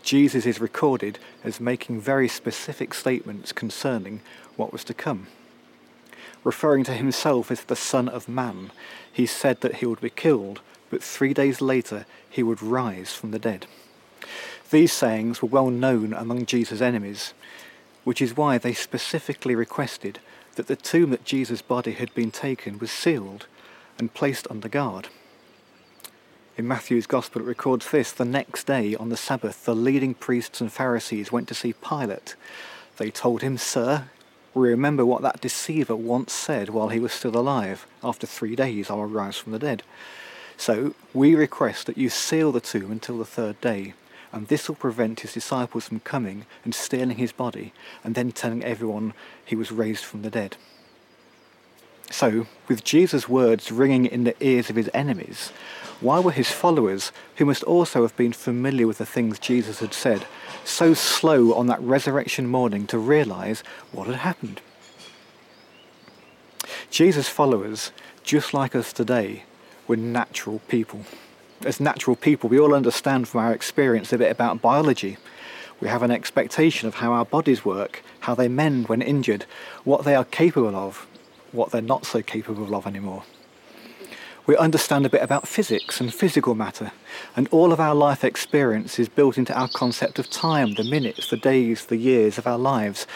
Jesus 0.02 0.46
is 0.46 0.60
recorded 0.60 1.18
as 1.44 1.60
making 1.60 2.00
very 2.00 2.28
specific 2.28 2.92
statements 2.92 3.52
concerning 3.52 4.20
what 4.56 4.72
was 4.72 4.84
to 4.84 4.94
come. 4.94 5.28
Referring 6.44 6.84
to 6.84 6.92
himself 6.92 7.50
as 7.50 7.62
the 7.64 7.76
Son 7.76 8.08
of 8.08 8.28
Man, 8.28 8.72
he 9.12 9.26
said 9.26 9.60
that 9.60 9.76
he 9.76 9.86
would 9.86 10.00
be 10.00 10.10
killed, 10.10 10.60
but 10.90 11.02
three 11.02 11.32
days 11.32 11.60
later 11.60 12.04
he 12.28 12.42
would 12.42 12.62
rise 12.62 13.14
from 13.14 13.30
the 13.30 13.38
dead. 13.38 13.66
These 14.70 14.92
sayings 14.92 15.40
were 15.40 15.48
well 15.48 15.70
known 15.70 16.12
among 16.12 16.46
Jesus' 16.46 16.80
enemies, 16.80 17.34
which 18.04 18.20
is 18.20 18.36
why 18.36 18.58
they 18.58 18.72
specifically 18.72 19.54
requested 19.54 20.18
that 20.56 20.66
the 20.66 20.76
tomb 20.76 21.10
that 21.10 21.24
Jesus' 21.24 21.62
body 21.62 21.92
had 21.92 22.12
been 22.14 22.30
taken 22.30 22.78
was 22.78 22.90
sealed 22.90 23.46
and 23.98 24.14
placed 24.14 24.46
under 24.50 24.68
guard. 24.68 25.08
In 26.54 26.68
Matthew's 26.68 27.06
Gospel, 27.06 27.40
it 27.40 27.46
records 27.46 27.90
this 27.90 28.12
The 28.12 28.26
next 28.26 28.66
day, 28.66 28.94
on 28.94 29.08
the 29.08 29.16
Sabbath, 29.16 29.64
the 29.64 29.74
leading 29.74 30.12
priests 30.12 30.60
and 30.60 30.70
Pharisees 30.70 31.32
went 31.32 31.48
to 31.48 31.54
see 31.54 31.72
Pilate. 31.72 32.36
They 32.98 33.10
told 33.10 33.40
him, 33.40 33.56
Sir, 33.56 34.08
we 34.52 34.68
remember 34.68 35.06
what 35.06 35.22
that 35.22 35.40
deceiver 35.40 35.96
once 35.96 36.34
said 36.34 36.68
while 36.68 36.90
he 36.90 37.00
was 37.00 37.14
still 37.14 37.38
alive. 37.38 37.86
After 38.04 38.26
three 38.26 38.54
days, 38.54 38.90
I 38.90 38.94
will 38.94 39.06
rise 39.06 39.38
from 39.38 39.52
the 39.52 39.58
dead. 39.58 39.82
So 40.58 40.94
we 41.14 41.34
request 41.34 41.86
that 41.86 41.96
you 41.96 42.10
seal 42.10 42.52
the 42.52 42.60
tomb 42.60 42.92
until 42.92 43.16
the 43.16 43.24
third 43.24 43.58
day, 43.62 43.94
and 44.30 44.48
this 44.48 44.68
will 44.68 44.76
prevent 44.76 45.20
his 45.20 45.32
disciples 45.32 45.88
from 45.88 46.00
coming 46.00 46.44
and 46.64 46.74
stealing 46.74 47.16
his 47.16 47.32
body 47.32 47.72
and 48.04 48.14
then 48.14 48.30
telling 48.30 48.62
everyone 48.62 49.14
he 49.42 49.56
was 49.56 49.72
raised 49.72 50.04
from 50.04 50.20
the 50.20 50.30
dead. 50.30 50.58
So, 52.12 52.46
with 52.68 52.84
Jesus' 52.84 53.26
words 53.26 53.72
ringing 53.72 54.04
in 54.04 54.24
the 54.24 54.36
ears 54.44 54.68
of 54.68 54.76
his 54.76 54.90
enemies, 54.92 55.50
why 55.98 56.20
were 56.20 56.30
his 56.30 56.50
followers, 56.50 57.10
who 57.36 57.46
must 57.46 57.62
also 57.62 58.02
have 58.02 58.14
been 58.16 58.34
familiar 58.34 58.86
with 58.86 58.98
the 58.98 59.06
things 59.06 59.38
Jesus 59.38 59.80
had 59.80 59.94
said, 59.94 60.26
so 60.62 60.92
slow 60.92 61.54
on 61.54 61.68
that 61.68 61.80
resurrection 61.80 62.46
morning 62.46 62.86
to 62.88 62.98
realize 62.98 63.64
what 63.92 64.08
had 64.08 64.16
happened? 64.16 64.60
Jesus' 66.90 67.30
followers, 67.30 67.92
just 68.22 68.52
like 68.52 68.76
us 68.76 68.92
today, 68.92 69.44
were 69.88 69.96
natural 69.96 70.58
people. 70.68 71.06
As 71.64 71.80
natural 71.80 72.14
people, 72.14 72.50
we 72.50 72.60
all 72.60 72.74
understand 72.74 73.26
from 73.26 73.40
our 73.40 73.54
experience 73.54 74.12
a 74.12 74.18
bit 74.18 74.30
about 74.30 74.60
biology. 74.60 75.16
We 75.80 75.88
have 75.88 76.02
an 76.02 76.10
expectation 76.10 76.88
of 76.88 76.96
how 76.96 77.12
our 77.12 77.24
bodies 77.24 77.64
work, 77.64 78.04
how 78.20 78.34
they 78.34 78.48
mend 78.48 78.88
when 78.88 79.00
injured, 79.00 79.46
what 79.84 80.04
they 80.04 80.14
are 80.14 80.26
capable 80.26 80.76
of, 80.76 81.06
what 81.52 81.70
they're 81.70 81.80
not 81.80 82.04
so 82.06 82.22
capable 82.22 82.74
of 82.74 82.86
anymore. 82.86 83.24
We 84.44 84.56
understand 84.56 85.06
a 85.06 85.10
bit 85.10 85.22
about 85.22 85.46
physics 85.46 86.00
and 86.00 86.12
physical 86.12 86.56
matter, 86.56 86.90
and 87.36 87.46
all 87.52 87.72
of 87.72 87.78
our 87.78 87.94
life 87.94 88.24
experience 88.24 88.98
is 88.98 89.08
built 89.08 89.38
into 89.38 89.56
our 89.56 89.68
concept 89.68 90.18
of 90.18 90.28
time, 90.28 90.74
the 90.74 90.82
minutes, 90.82 91.28
the 91.28 91.36
days, 91.36 91.86
the 91.86 91.96
years 91.96 92.38
of 92.38 92.46
our 92.48 92.58
lives. 92.58 93.06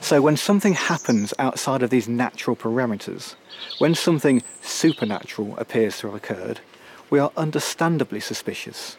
So 0.00 0.20
when 0.20 0.36
something 0.36 0.74
happens 0.74 1.32
outside 1.38 1.82
of 1.82 1.88
these 1.88 2.06
natural 2.06 2.54
parameters, 2.54 3.34
when 3.78 3.94
something 3.94 4.42
supernatural 4.60 5.56
appears 5.56 5.98
to 5.98 6.08
have 6.08 6.16
occurred, 6.16 6.60
we 7.08 7.18
are 7.18 7.32
understandably 7.34 8.20
suspicious. 8.20 8.98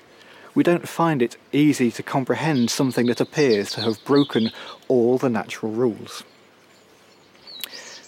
We 0.56 0.64
don't 0.64 0.90
find 0.90 1.22
it 1.22 1.38
easy 1.52 1.92
to 1.92 2.02
comprehend 2.02 2.72
something 2.72 3.06
that 3.08 3.22
appears 3.22 3.72
to 3.74 3.82
have 3.82 4.04
broken 4.06 4.52
all 4.88 5.20
the 5.20 5.30
natural 5.30 5.72
rules. 5.72 6.24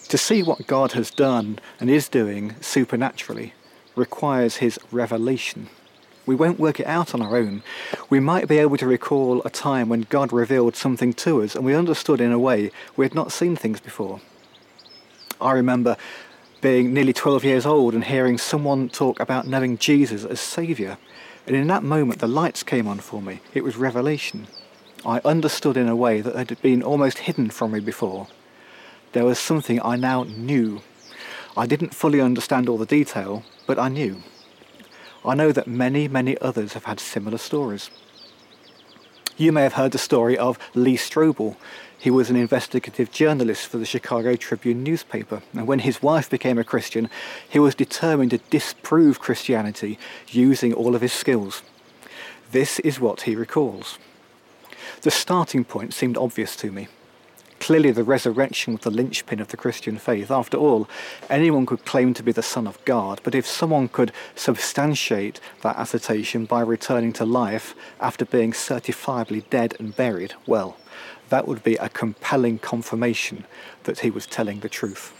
To 0.08 0.16
see 0.16 0.42
what 0.42 0.66
God 0.66 0.92
has 0.92 1.10
done 1.10 1.58
and 1.78 1.90
is 1.90 2.08
doing 2.08 2.54
supernaturally 2.62 3.52
requires 3.94 4.56
His 4.56 4.78
revelation. 4.90 5.68
We 6.24 6.34
won't 6.34 6.58
work 6.58 6.80
it 6.80 6.86
out 6.86 7.14
on 7.14 7.20
our 7.20 7.36
own. 7.36 7.62
We 8.08 8.18
might 8.18 8.48
be 8.48 8.56
able 8.56 8.78
to 8.78 8.86
recall 8.86 9.42
a 9.42 9.50
time 9.50 9.90
when 9.90 10.02
God 10.02 10.32
revealed 10.32 10.76
something 10.76 11.12
to 11.14 11.42
us 11.42 11.54
and 11.54 11.62
we 11.62 11.74
understood 11.74 12.22
in 12.22 12.32
a 12.32 12.38
way 12.38 12.70
we 12.96 13.04
had 13.04 13.14
not 13.14 13.32
seen 13.32 13.54
things 13.54 13.80
before. 13.80 14.20
I 15.42 15.52
remember 15.52 15.98
being 16.62 16.94
nearly 16.94 17.12
12 17.12 17.44
years 17.44 17.66
old 17.66 17.92
and 17.92 18.04
hearing 18.04 18.38
someone 18.38 18.88
talk 18.88 19.20
about 19.20 19.46
knowing 19.46 19.76
Jesus 19.76 20.24
as 20.24 20.40
Saviour. 20.40 20.96
And 21.46 21.54
in 21.54 21.66
that 21.68 21.82
moment, 21.82 22.20
the 22.20 22.28
lights 22.28 22.62
came 22.62 22.88
on 22.88 22.98
for 22.98 23.20
me. 23.20 23.40
It 23.52 23.62
was 23.62 23.76
revelation. 23.76 24.46
I 25.04 25.20
understood 25.22 25.76
in 25.76 25.88
a 25.88 25.96
way 25.96 26.22
that 26.22 26.34
had 26.34 26.60
been 26.62 26.82
almost 26.82 27.18
hidden 27.18 27.50
from 27.50 27.72
me 27.72 27.80
before. 27.80 28.26
There 29.18 29.24
was 29.24 29.40
something 29.40 29.82
I 29.82 29.96
now 29.96 30.22
knew. 30.22 30.80
I 31.56 31.66
didn't 31.66 31.92
fully 31.92 32.20
understand 32.20 32.68
all 32.68 32.78
the 32.78 32.86
detail, 32.86 33.42
but 33.66 33.76
I 33.76 33.88
knew. 33.88 34.22
I 35.24 35.34
know 35.34 35.50
that 35.50 35.66
many, 35.66 36.06
many 36.06 36.38
others 36.38 36.74
have 36.74 36.84
had 36.84 37.00
similar 37.00 37.38
stories. 37.38 37.90
You 39.36 39.50
may 39.50 39.64
have 39.64 39.72
heard 39.72 39.90
the 39.90 39.98
story 39.98 40.38
of 40.38 40.56
Lee 40.72 40.96
Strobel. 40.96 41.56
He 41.98 42.12
was 42.12 42.30
an 42.30 42.36
investigative 42.36 43.10
journalist 43.10 43.66
for 43.66 43.78
the 43.78 43.84
Chicago 43.84 44.36
Tribune 44.36 44.84
newspaper, 44.84 45.42
and 45.52 45.66
when 45.66 45.80
his 45.80 46.00
wife 46.00 46.30
became 46.30 46.56
a 46.56 46.62
Christian, 46.62 47.10
he 47.48 47.58
was 47.58 47.74
determined 47.74 48.30
to 48.30 48.38
disprove 48.50 49.18
Christianity 49.18 49.98
using 50.28 50.72
all 50.72 50.94
of 50.94 51.02
his 51.02 51.12
skills. 51.12 51.64
This 52.52 52.78
is 52.78 53.00
what 53.00 53.22
he 53.22 53.34
recalls. 53.34 53.98
The 55.00 55.10
starting 55.10 55.64
point 55.64 55.92
seemed 55.92 56.16
obvious 56.16 56.54
to 56.54 56.70
me. 56.70 56.86
Clearly, 57.60 57.90
the 57.90 58.04
resurrection 58.04 58.74
was 58.74 58.82
the 58.82 58.90
linchpin 58.90 59.40
of 59.40 59.48
the 59.48 59.56
Christian 59.56 59.98
faith. 59.98 60.30
After 60.30 60.56
all, 60.56 60.88
anyone 61.28 61.66
could 61.66 61.84
claim 61.84 62.14
to 62.14 62.22
be 62.22 62.32
the 62.32 62.42
Son 62.42 62.66
of 62.66 62.82
God, 62.84 63.20
but 63.24 63.34
if 63.34 63.46
someone 63.46 63.88
could 63.88 64.12
substantiate 64.34 65.40
that 65.62 65.76
assertion 65.78 66.44
by 66.44 66.60
returning 66.60 67.12
to 67.14 67.24
life 67.24 67.74
after 68.00 68.24
being 68.24 68.52
certifiably 68.52 69.48
dead 69.50 69.74
and 69.78 69.96
buried, 69.96 70.34
well, 70.46 70.76
that 71.30 71.46
would 71.46 71.62
be 71.62 71.74
a 71.76 71.88
compelling 71.88 72.58
confirmation 72.58 73.44
that 73.84 74.00
he 74.00 74.10
was 74.10 74.26
telling 74.26 74.60
the 74.60 74.68
truth. 74.68 75.12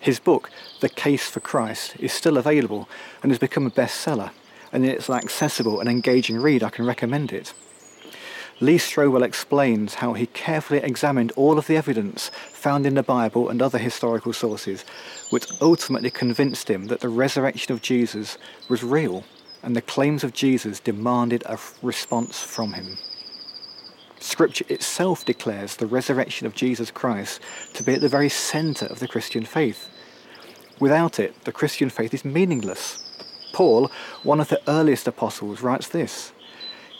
His 0.00 0.18
book, 0.18 0.50
The 0.80 0.88
Case 0.88 1.28
for 1.28 1.40
Christ, 1.40 1.96
is 1.98 2.12
still 2.12 2.36
available 2.36 2.88
and 3.22 3.30
has 3.30 3.38
become 3.38 3.66
a 3.66 3.70
bestseller, 3.70 4.32
and 4.72 4.84
it's 4.84 5.08
an 5.08 5.14
accessible 5.14 5.80
and 5.80 5.88
engaging 5.88 6.38
read. 6.38 6.62
I 6.62 6.70
can 6.70 6.84
recommend 6.84 7.32
it. 7.32 7.54
Lee 8.60 8.78
Strobel 8.78 9.24
explains 9.24 9.94
how 9.94 10.12
he 10.12 10.26
carefully 10.26 10.78
examined 10.78 11.32
all 11.32 11.58
of 11.58 11.66
the 11.66 11.76
evidence 11.76 12.30
found 12.50 12.86
in 12.86 12.94
the 12.94 13.02
Bible 13.02 13.48
and 13.48 13.60
other 13.60 13.78
historical 13.78 14.32
sources, 14.32 14.84
which 15.30 15.50
ultimately 15.60 16.10
convinced 16.10 16.70
him 16.70 16.86
that 16.86 17.00
the 17.00 17.08
resurrection 17.08 17.72
of 17.72 17.82
Jesus 17.82 18.38
was 18.68 18.84
real 18.84 19.24
and 19.64 19.74
the 19.74 19.82
claims 19.82 20.22
of 20.22 20.32
Jesus 20.32 20.78
demanded 20.78 21.42
a 21.46 21.58
response 21.82 22.42
from 22.42 22.74
him. 22.74 22.96
Scripture 24.20 24.64
itself 24.68 25.24
declares 25.24 25.76
the 25.76 25.86
resurrection 25.86 26.46
of 26.46 26.54
Jesus 26.54 26.90
Christ 26.90 27.40
to 27.72 27.82
be 27.82 27.94
at 27.94 28.00
the 28.00 28.08
very 28.08 28.28
centre 28.28 28.86
of 28.86 29.00
the 29.00 29.08
Christian 29.08 29.44
faith. 29.44 29.88
Without 30.78 31.18
it, 31.18 31.44
the 31.44 31.52
Christian 31.52 31.90
faith 31.90 32.14
is 32.14 32.24
meaningless. 32.24 33.00
Paul, 33.52 33.90
one 34.22 34.40
of 34.40 34.48
the 34.48 34.60
earliest 34.68 35.08
apostles, 35.08 35.60
writes 35.60 35.88
this 35.88 36.32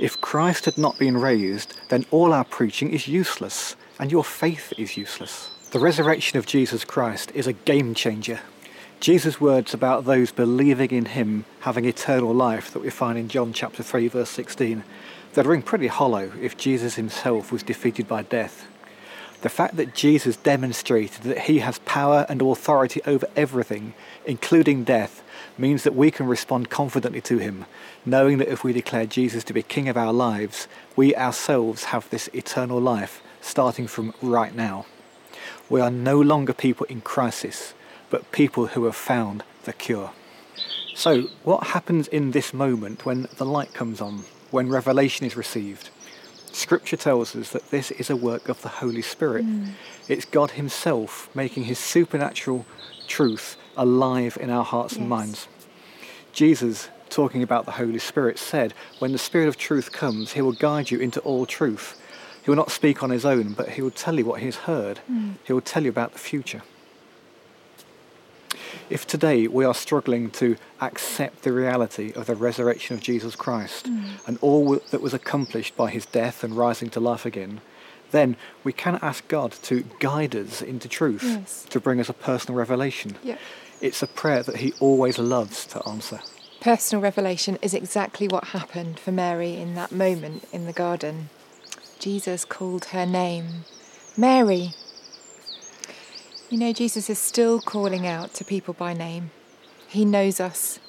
if 0.04 0.20
Christ 0.20 0.66
had 0.66 0.76
not 0.76 0.98
been 0.98 1.16
raised, 1.16 1.78
then 1.88 2.04
all 2.10 2.34
our 2.34 2.44
preaching 2.44 2.92
is 2.92 3.08
useless, 3.08 3.74
and 3.98 4.12
your 4.12 4.22
faith 4.22 4.70
is 4.76 4.98
useless. 4.98 5.48
The 5.70 5.78
resurrection 5.78 6.38
of 6.38 6.44
Jesus 6.44 6.84
Christ 6.84 7.32
is 7.34 7.46
a 7.46 7.54
game 7.54 7.94
changer. 7.94 8.40
Jesus' 9.00 9.40
words 9.40 9.72
about 9.72 10.04
those 10.04 10.30
believing 10.30 10.90
in 10.90 11.06
him 11.06 11.46
having 11.60 11.86
eternal 11.86 12.34
life 12.34 12.70
that 12.74 12.82
we 12.82 12.90
find 12.90 13.16
in 13.16 13.28
John 13.28 13.54
chapter 13.54 13.82
3 13.82 14.08
verse 14.08 14.28
16, 14.28 14.84
they'd 15.32 15.46
ring 15.46 15.62
pretty 15.62 15.86
hollow 15.86 16.32
if 16.38 16.58
Jesus 16.58 16.96
himself 16.96 17.50
was 17.50 17.62
defeated 17.62 18.06
by 18.06 18.24
death. 18.24 18.66
The 19.40 19.48
fact 19.48 19.76
that 19.76 19.94
Jesus 19.94 20.36
demonstrated 20.36 21.22
that 21.22 21.40
he 21.40 21.60
has 21.60 21.78
power 21.78 22.26
and 22.28 22.42
authority 22.42 23.00
over 23.06 23.26
everything, 23.36 23.94
including 24.26 24.84
death, 24.84 25.22
means 25.56 25.84
that 25.84 25.94
we 25.94 26.10
can 26.10 26.26
respond 26.26 26.70
confidently 26.70 27.20
to 27.22 27.38
him, 27.38 27.64
knowing 28.04 28.38
that 28.38 28.50
if 28.50 28.64
we 28.64 28.72
declare 28.72 29.06
Jesus 29.06 29.44
to 29.44 29.52
be 29.52 29.62
King 29.62 29.88
of 29.88 29.96
our 29.96 30.12
lives, 30.12 30.66
we 30.96 31.14
ourselves 31.14 31.84
have 31.84 32.08
this 32.10 32.28
eternal 32.32 32.80
life 32.80 33.22
starting 33.40 33.86
from 33.86 34.14
right 34.20 34.54
now. 34.54 34.86
We 35.68 35.80
are 35.80 35.90
no 35.90 36.20
longer 36.20 36.52
people 36.52 36.86
in 36.86 37.00
crisis, 37.00 37.74
but 38.10 38.32
people 38.32 38.68
who 38.68 38.84
have 38.84 38.96
found 38.96 39.44
the 39.64 39.72
cure. 39.72 40.10
So, 40.94 41.22
what 41.42 41.68
happens 41.68 42.06
in 42.08 42.30
this 42.30 42.54
moment 42.54 43.04
when 43.04 43.26
the 43.36 43.44
light 43.44 43.74
comes 43.74 44.00
on, 44.00 44.24
when 44.50 44.68
revelation 44.68 45.26
is 45.26 45.36
received? 45.36 45.90
Scripture 46.52 46.96
tells 46.96 47.34
us 47.34 47.50
that 47.50 47.70
this 47.70 47.90
is 47.90 48.10
a 48.10 48.16
work 48.16 48.48
of 48.48 48.62
the 48.62 48.68
Holy 48.68 49.02
Spirit. 49.02 49.44
Mm. 49.44 49.70
It's 50.08 50.24
God 50.24 50.52
Himself 50.52 51.28
making 51.34 51.64
His 51.64 51.80
supernatural 51.80 52.64
truth 53.08 53.56
alive 53.76 54.38
in 54.40 54.50
our 54.50 54.64
hearts 54.64 54.94
yes. 54.94 55.00
and 55.00 55.08
minds. 55.08 55.48
Jesus, 56.32 56.88
talking 57.10 57.42
about 57.42 57.64
the 57.64 57.72
Holy 57.72 57.98
Spirit, 57.98 58.38
said, 58.38 58.74
When 58.98 59.12
the 59.12 59.18
Spirit 59.18 59.48
of 59.48 59.56
truth 59.56 59.92
comes, 59.92 60.32
He 60.32 60.42
will 60.42 60.52
guide 60.52 60.90
you 60.90 60.98
into 60.98 61.20
all 61.20 61.46
truth. 61.46 62.00
He 62.42 62.50
will 62.50 62.56
not 62.56 62.70
speak 62.70 63.02
on 63.02 63.10
His 63.10 63.24
own, 63.24 63.52
but 63.52 63.70
He 63.70 63.82
will 63.82 63.90
tell 63.90 64.18
you 64.18 64.24
what 64.24 64.40
He 64.40 64.46
has 64.46 64.56
heard. 64.56 65.00
Mm. 65.10 65.34
He 65.44 65.52
will 65.52 65.60
tell 65.60 65.84
you 65.84 65.90
about 65.90 66.12
the 66.12 66.18
future. 66.18 66.62
If 68.90 69.06
today 69.06 69.46
we 69.48 69.64
are 69.64 69.74
struggling 69.74 70.30
to 70.32 70.56
accept 70.80 71.42
the 71.42 71.52
reality 71.52 72.12
of 72.14 72.26
the 72.26 72.34
resurrection 72.34 72.94
of 72.94 73.02
Jesus 73.02 73.34
Christ 73.34 73.86
mm. 73.86 74.04
and 74.26 74.38
all 74.40 74.76
that 74.90 75.00
was 75.00 75.14
accomplished 75.14 75.76
by 75.76 75.90
his 75.90 76.04
death 76.04 76.44
and 76.44 76.56
rising 76.56 76.90
to 76.90 77.00
life 77.00 77.24
again, 77.24 77.60
then 78.10 78.36
we 78.62 78.72
can 78.72 78.98
ask 79.02 79.26
God 79.26 79.52
to 79.62 79.84
guide 79.98 80.36
us 80.36 80.62
into 80.62 80.88
truth, 80.88 81.24
yes. 81.24 81.64
to 81.70 81.80
bring 81.80 81.98
us 81.98 82.08
a 82.08 82.12
personal 82.12 82.58
revelation. 82.58 83.16
Yeah. 83.22 83.38
It's 83.84 84.02
a 84.02 84.06
prayer 84.06 84.42
that 84.44 84.56
he 84.56 84.72
always 84.80 85.18
loves 85.18 85.66
to 85.66 85.86
answer. 85.86 86.20
Personal 86.62 87.02
revelation 87.02 87.58
is 87.60 87.74
exactly 87.74 88.26
what 88.26 88.44
happened 88.44 88.98
for 88.98 89.12
Mary 89.12 89.56
in 89.56 89.74
that 89.74 89.92
moment 89.92 90.48
in 90.54 90.64
the 90.64 90.72
garden. 90.72 91.28
Jesus 91.98 92.46
called 92.46 92.86
her 92.86 93.04
name, 93.04 93.66
Mary. 94.16 94.70
You 96.48 96.56
know, 96.56 96.72
Jesus 96.72 97.10
is 97.10 97.18
still 97.18 97.60
calling 97.60 98.06
out 98.06 98.32
to 98.34 98.42
people 98.42 98.72
by 98.72 98.94
name. 98.94 99.32
He 99.86 100.06
knows 100.06 100.40
us, 100.40 100.80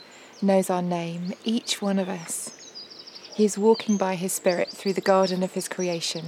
knows 0.42 0.70
our 0.70 0.82
name, 0.82 1.34
each 1.44 1.82
one 1.82 2.00
of 2.00 2.08
us. 2.08 2.50
He 3.36 3.44
is 3.44 3.58
walking 3.58 3.98
by 3.98 4.16
His 4.16 4.32
Spirit 4.32 4.70
through 4.70 4.94
the 4.94 5.02
garden 5.02 5.44
of 5.44 5.52
His 5.52 5.68
creation 5.68 6.28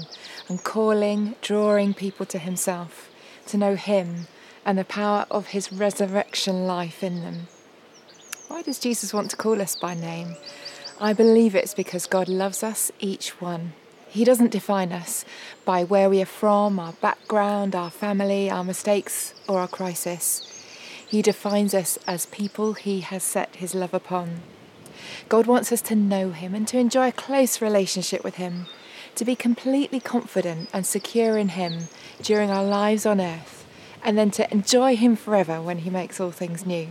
and 0.50 0.62
calling, 0.62 1.36
drawing 1.41 1.93
people 1.93 2.25
to 2.25 2.38
Himself, 2.38 3.09
to 3.45 3.57
know 3.57 3.75
Him 3.75 4.27
and 4.67 4.77
the 4.77 4.86
power 4.86 5.25
of 5.31 5.47
His 5.47 5.71
resurrection 5.71 6.67
life 6.67 7.01
in 7.01 7.21
them. 7.21 7.47
Why 8.50 8.62
does 8.62 8.79
Jesus 8.79 9.13
want 9.13 9.31
to 9.31 9.38
call 9.38 9.62
us 9.62 9.77
by 9.77 9.93
name? 9.93 10.36
I 11.00 11.13
believe 11.13 11.55
it's 11.55 11.74
because 11.74 12.05
God 12.05 12.27
loves 12.27 12.63
us, 12.63 12.91
each 13.00 13.39
one. 13.39 13.74
He 14.09 14.25
doesn't 14.25 14.51
define 14.51 14.91
us 14.91 15.24
by 15.63 15.86
where 15.86 16.09
we 16.09 16.21
are 16.21 16.25
from, 16.25 16.79
our 16.79 16.93
background, 16.93 17.75
our 17.75 17.89
family, 17.89 18.50
our 18.50 18.63
mistakes, 18.63 19.33
or 19.47 19.59
our 19.59 19.67
crisis. 19.69 20.43
He 21.07 21.21
defines 21.21 21.74
us 21.74 21.97
as 22.05 22.25
people 22.25 22.74
He 22.74 23.00
has 23.00 23.24
set 23.24 23.55
His 23.55 23.74
love 23.74 23.93
upon. 23.93 24.41
God 25.29 25.47
wants 25.47 25.71
us 25.71 25.81
to 25.83 25.95
know 25.95 26.31
Him 26.31 26.53
and 26.53 26.67
to 26.67 26.77
enjoy 26.77 27.07
a 27.07 27.13
close 27.13 27.62
relationship 27.62 28.24
with 28.24 28.36
Him, 28.36 28.65
to 29.15 29.24
be 29.24 29.36
completely 29.36 30.01
confident 30.01 30.69
and 30.74 30.86
secure 30.86 31.38
in 31.38 31.50
Him 31.50 31.88
during 32.21 32.50
our 32.50 32.65
lives 32.65 33.05
on 33.05 33.21
earth, 33.21 33.66
and 34.03 34.17
then 34.17 34.31
to 34.31 34.51
enjoy 34.51 34.95
Him 34.95 35.15
forever 35.15 35.61
when 35.61 35.79
He 35.79 35.89
makes 35.89 36.19
all 36.19 36.31
things 36.31 36.65
new. 36.65 36.89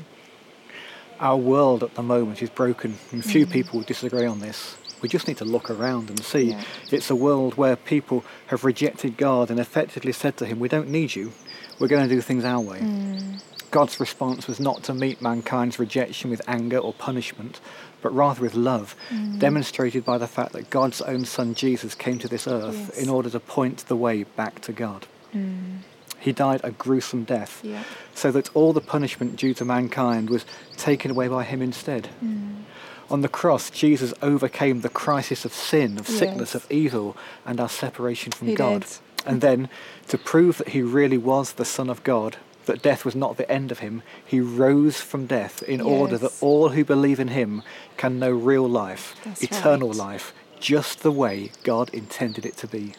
Our 1.19 1.37
world 1.37 1.83
at 1.83 1.95
the 1.95 2.03
moment 2.03 2.43
is 2.43 2.51
broken, 2.51 2.99
and 3.11 3.25
few 3.25 3.47
mm. 3.47 3.51
people 3.51 3.81
disagree 3.81 4.27
on 4.27 4.41
this. 4.41 4.77
We 5.01 5.09
just 5.09 5.29
need 5.29 5.39
to 5.39 5.45
look 5.45 5.71
around 5.71 6.11
and 6.11 6.23
see. 6.23 6.51
Yeah. 6.51 6.63
It's 6.91 7.11
a 7.11 7.15
world 7.15 7.57
where 7.57 7.77
people 7.77 8.25
have 8.49 8.65
rejected 8.65 9.17
God 9.17 9.51
and 9.51 9.61
effectively 9.61 10.13
said 10.13 10.37
to 10.39 10.47
Him, 10.47 10.59
We 10.59 10.69
don't 10.69 10.89
need 10.89 11.15
you. 11.15 11.33
We're 11.79 11.89
going 11.89 12.09
to 12.09 12.15
do 12.15 12.21
things 12.21 12.45
our 12.45 12.61
way. 12.61 12.81
Mm. 12.81 13.43
God's 13.71 14.01
response 14.01 14.47
was 14.47 14.59
not 14.59 14.83
to 14.85 14.95
meet 14.95 15.21
mankind's 15.21 15.79
rejection 15.79 16.31
with 16.31 16.41
anger 16.49 16.79
or 16.79 16.95
punishment, 16.95 17.61
but 18.01 18.15
rather 18.15 18.41
with 18.41 18.55
love, 18.55 18.95
mm. 19.11 19.39
demonstrated 19.39 20.05
by 20.05 20.19
the 20.19 20.27
fact 20.27 20.53
that 20.53 20.71
God's 20.71 21.01
own 21.03 21.25
Son 21.25 21.55
Jesus 21.55 21.95
came 21.95 22.19
to 22.21 22.29
this 22.29 22.47
earth 22.47 22.77
yes. 22.95 22.99
in 22.99 23.09
order 23.09 23.29
to 23.31 23.41
point 23.41 23.79
the 23.89 23.97
way 23.97 24.23
back 24.23 24.61
to 24.63 24.73
God. 24.73 25.07
Mm. 25.35 25.79
He 26.27 26.33
died 26.33 26.61
a 26.65 26.73
gruesome 26.73 27.23
death, 27.23 27.61
yeah. 27.63 27.85
so 28.13 28.33
that 28.33 28.51
all 28.57 28.73
the 28.73 28.81
punishment 28.81 29.37
due 29.37 29.55
to 29.55 29.65
mankind 29.65 30.29
was 30.29 30.45
taken 30.77 31.13
away 31.13 31.29
by 31.29 31.45
him 31.45 31.63
instead. 31.63 32.09
Mm. 32.21 32.63
On 33.09 33.21
the 33.21 33.29
cross, 33.29 33.71
Jesus 33.71 34.13
overcame 34.21 34.81
the 34.81 34.89
crisis 34.89 35.45
of 35.45 35.53
sin, 35.53 35.97
of 36.01 36.09
sickness, 36.09 36.53
yes. 36.53 36.57
of 36.57 36.67
evil, 36.69 37.17
and 37.45 37.61
our 37.61 37.69
separation 37.69 38.33
from 38.33 38.49
he 38.49 38.57
God. 38.57 38.81
Did. 38.81 38.99
And 39.25 39.41
then, 39.41 39.69
to 40.09 40.19
prove 40.19 40.59
that 40.59 40.71
he 40.71 40.83
really 40.83 41.17
was 41.17 41.53
the 41.53 41.65
Son 41.65 41.89
of 41.89 42.03
God, 42.03 42.39
that 42.65 42.83
death 42.83 43.05
was 43.05 43.15
not 43.15 43.37
the 43.37 43.49
end 43.49 43.71
of 43.71 43.79
him, 43.79 44.03
he 44.25 44.41
rose 44.41 45.01
from 45.01 45.27
death 45.27 45.63
in 45.63 45.79
yes. 45.79 45.87
order 45.87 46.19
that 46.19 46.33
all 46.41 46.71
who 46.71 46.85
believe 46.85 47.21
in 47.21 47.29
him 47.29 47.63
can 47.97 48.19
know 48.19 48.33
real 48.33 48.69
life, 48.69 49.15
That's 49.25 49.45
eternal 49.45 49.91
right. 49.91 49.99
life, 49.99 50.35
just 50.59 51.05
the 51.05 51.13
way 51.13 51.53
God 51.63 51.89
intended 51.95 52.45
it 52.45 52.57
to 52.57 52.67
be. 52.67 52.97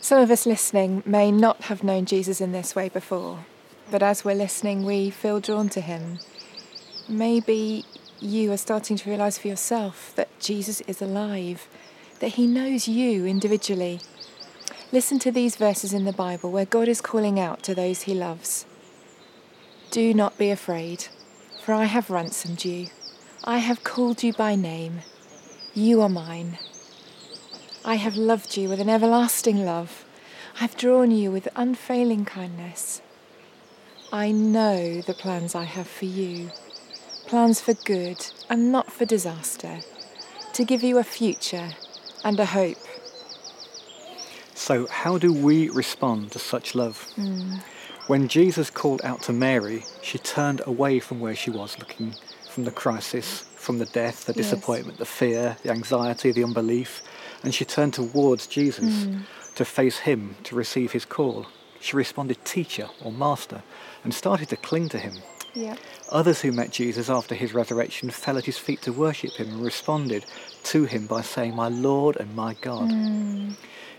Some 0.00 0.22
of 0.22 0.30
us 0.30 0.46
listening 0.46 1.02
may 1.04 1.32
not 1.32 1.62
have 1.62 1.82
known 1.82 2.06
Jesus 2.06 2.40
in 2.40 2.52
this 2.52 2.76
way 2.76 2.88
before, 2.88 3.44
but 3.90 4.02
as 4.02 4.24
we're 4.24 4.34
listening, 4.34 4.84
we 4.84 5.10
feel 5.10 5.40
drawn 5.40 5.68
to 5.70 5.80
him. 5.80 6.20
Maybe 7.08 7.84
you 8.20 8.52
are 8.52 8.56
starting 8.56 8.96
to 8.96 9.10
realize 9.10 9.38
for 9.38 9.48
yourself 9.48 10.12
that 10.14 10.28
Jesus 10.38 10.80
is 10.82 11.02
alive, 11.02 11.68
that 12.20 12.34
he 12.34 12.46
knows 12.46 12.86
you 12.86 13.26
individually. 13.26 14.00
Listen 14.92 15.18
to 15.18 15.32
these 15.32 15.56
verses 15.56 15.92
in 15.92 16.04
the 16.04 16.12
Bible 16.12 16.52
where 16.52 16.64
God 16.64 16.88
is 16.88 17.00
calling 17.00 17.38
out 17.38 17.62
to 17.64 17.74
those 17.74 18.02
he 18.02 18.14
loves. 18.14 18.66
Do 19.90 20.14
not 20.14 20.38
be 20.38 20.50
afraid, 20.50 21.08
for 21.62 21.74
I 21.74 21.84
have 21.84 22.08
ransomed 22.08 22.64
you. 22.64 22.86
I 23.44 23.58
have 23.58 23.84
called 23.84 24.22
you 24.22 24.32
by 24.32 24.54
name. 24.54 25.00
You 25.74 26.00
are 26.02 26.08
mine. 26.08 26.58
I 27.84 27.94
have 27.96 28.16
loved 28.16 28.56
you 28.56 28.68
with 28.68 28.80
an 28.80 28.88
everlasting 28.88 29.64
love. 29.64 30.04
I've 30.60 30.76
drawn 30.76 31.10
you 31.10 31.30
with 31.30 31.48
unfailing 31.56 32.24
kindness. 32.24 33.00
I 34.12 34.32
know 34.32 35.00
the 35.00 35.14
plans 35.14 35.54
I 35.54 35.64
have 35.64 35.86
for 35.86 36.06
you 36.06 36.50
plans 37.28 37.60
for 37.60 37.74
good 37.74 38.26
and 38.48 38.72
not 38.72 38.90
for 38.90 39.04
disaster, 39.04 39.80
to 40.54 40.64
give 40.64 40.82
you 40.82 40.98
a 40.98 41.04
future 41.04 41.70
and 42.24 42.40
a 42.40 42.46
hope. 42.46 42.78
So, 44.54 44.86
how 44.88 45.18
do 45.18 45.32
we 45.32 45.68
respond 45.68 46.32
to 46.32 46.38
such 46.38 46.74
love? 46.74 47.06
Mm. 47.16 47.60
When 48.06 48.28
Jesus 48.28 48.70
called 48.70 49.02
out 49.04 49.20
to 49.22 49.32
Mary, 49.32 49.84
she 50.02 50.18
turned 50.18 50.62
away 50.66 50.98
from 50.98 51.20
where 51.20 51.36
she 51.36 51.50
was, 51.50 51.78
looking 51.78 52.14
from 52.50 52.64
the 52.64 52.70
crisis, 52.70 53.42
from 53.56 53.78
the 53.78 53.84
death, 53.84 54.24
the 54.24 54.32
disappointment, 54.32 54.98
yes. 54.98 55.00
the 55.00 55.04
fear, 55.04 55.56
the 55.62 55.70
anxiety, 55.70 56.32
the 56.32 56.42
unbelief, 56.42 57.02
and 57.42 57.54
she 57.54 57.64
turned 57.64 57.94
towards 57.94 58.46
Jesus 58.46 59.04
mm. 59.04 59.22
to 59.54 59.64
face 59.64 59.98
him, 60.00 60.36
to 60.44 60.54
receive 60.54 60.92
his 60.92 61.04
call. 61.04 61.46
She 61.80 61.96
responded, 61.96 62.44
Teacher 62.44 62.88
or 63.02 63.12
Master, 63.12 63.62
and 64.04 64.12
started 64.12 64.48
to 64.48 64.56
cling 64.56 64.88
to 64.90 64.98
him. 64.98 65.14
Yeah. 65.54 65.76
Others 66.10 66.42
who 66.42 66.52
met 66.52 66.70
Jesus 66.70 67.08
after 67.08 67.34
his 67.34 67.54
resurrection 67.54 68.10
fell 68.10 68.38
at 68.38 68.44
his 68.44 68.58
feet 68.58 68.82
to 68.82 68.92
worship 68.92 69.32
him 69.32 69.48
and 69.48 69.60
responded 69.60 70.24
to 70.64 70.84
him 70.84 71.06
by 71.06 71.22
saying, 71.22 71.54
My 71.54 71.68
Lord 71.68 72.16
and 72.16 72.34
my 72.34 72.54
God. 72.60 72.90
Mm. 72.90 73.56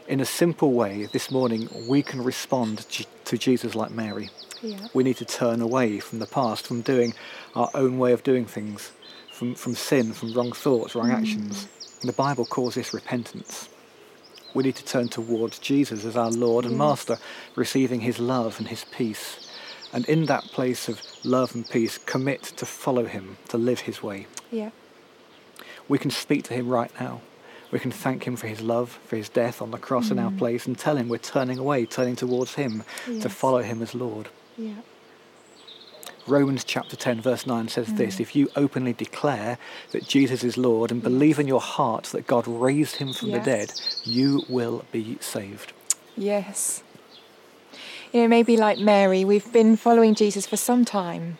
In 0.07 0.19
a 0.19 0.25
simple 0.25 0.73
way, 0.73 1.07
this 1.11 1.29
morning 1.29 1.69
we 1.87 2.01
can 2.01 2.23
respond 2.23 2.85
to 3.25 3.37
Jesus 3.37 3.75
like 3.75 3.91
Mary. 3.91 4.29
Yeah. 4.61 4.87
We 4.93 5.03
need 5.03 5.17
to 5.17 5.25
turn 5.25 5.61
away 5.61 5.99
from 5.99 6.19
the 6.19 6.25
past, 6.25 6.67
from 6.67 6.81
doing 6.81 7.13
our 7.55 7.69
own 7.73 7.99
way 7.99 8.11
of 8.11 8.23
doing 8.23 8.45
things, 8.45 8.91
from, 9.31 9.55
from 9.55 9.75
sin, 9.75 10.13
from 10.13 10.33
wrong 10.33 10.51
thoughts, 10.51 10.95
wrong 10.95 11.09
mm. 11.09 11.17
actions. 11.17 11.67
The 12.01 12.13
Bible 12.13 12.45
calls 12.45 12.75
this 12.75 12.93
repentance. 12.93 13.69
We 14.53 14.63
need 14.63 14.75
to 14.75 14.85
turn 14.85 15.09
towards 15.09 15.59
Jesus 15.59 16.05
as 16.05 16.17
our 16.17 16.31
Lord 16.31 16.65
and 16.65 16.73
yes. 16.73 16.79
Master, 16.79 17.17
receiving 17.55 18.01
his 18.01 18.19
love 18.19 18.57
and 18.57 18.67
his 18.67 18.85
peace 18.85 19.49
and 19.93 20.07
in 20.07 20.25
that 20.25 20.43
place 20.45 20.87
of 20.87 21.01
love 21.23 21.55
and 21.55 21.67
peace, 21.69 21.97
commit 21.97 22.43
to 22.43 22.65
follow 22.65 23.05
him, 23.05 23.37
to 23.49 23.57
live 23.57 23.81
his 23.81 24.03
way. 24.03 24.27
Yeah. 24.51 24.69
We 25.87 25.97
can 25.97 26.11
speak 26.11 26.43
to 26.45 26.53
him 26.53 26.69
right 26.69 26.91
now. 26.99 27.21
We 27.71 27.79
can 27.79 27.91
thank 27.91 28.25
him 28.25 28.35
for 28.35 28.47
his 28.47 28.61
love, 28.61 28.99
for 29.05 29.15
his 29.15 29.29
death 29.29 29.61
on 29.61 29.71
the 29.71 29.77
cross 29.77 30.07
mm. 30.09 30.11
in 30.11 30.19
our 30.19 30.31
mm. 30.31 30.37
place, 30.37 30.65
and 30.65 30.77
tell 30.77 30.97
him 30.97 31.09
we're 31.09 31.17
turning 31.17 31.57
away, 31.57 31.85
turning 31.85 32.15
towards 32.15 32.55
him 32.55 32.83
yes. 33.07 33.23
to 33.23 33.29
follow 33.29 33.61
him 33.61 33.81
as 33.81 33.93
Lord. 33.93 34.29
Yeah. 34.57 34.75
Romans 36.29 36.63
chapter 36.63 36.95
10, 36.95 37.21
verse 37.21 37.45
9 37.45 37.67
says 37.67 37.87
mm. 37.87 37.97
this 37.97 38.19
If 38.19 38.35
you 38.35 38.49
openly 38.55 38.93
declare 38.93 39.57
that 39.91 40.07
Jesus 40.07 40.43
is 40.43 40.57
Lord 40.57 40.91
and 40.91 41.01
believe 41.01 41.39
in 41.39 41.47
your 41.47 41.61
heart 41.61 42.05
that 42.05 42.27
God 42.27 42.47
raised 42.47 42.97
him 42.97 43.13
from 43.13 43.29
yes. 43.29 43.39
the 43.39 43.51
dead, 43.51 43.73
you 44.03 44.43
will 44.47 44.85
be 44.91 45.17
saved. 45.19 45.73
Yes. 46.15 46.83
You 48.13 48.21
know, 48.21 48.27
maybe 48.27 48.57
like 48.57 48.79
Mary, 48.79 49.23
we've 49.25 49.51
been 49.51 49.75
following 49.75 50.15
Jesus 50.15 50.45
for 50.45 50.57
some 50.57 50.85
time. 50.85 51.37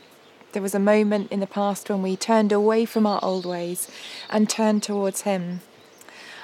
There 0.52 0.62
was 0.62 0.75
a 0.75 0.80
moment 0.80 1.32
in 1.32 1.39
the 1.39 1.47
past 1.47 1.89
when 1.89 2.02
we 2.02 2.15
turned 2.15 2.52
away 2.52 2.86
from 2.86 3.06
our 3.06 3.19
old 3.23 3.45
ways 3.45 3.89
and 4.30 4.49
turned 4.49 4.84
towards 4.84 5.21
Him. 5.21 5.62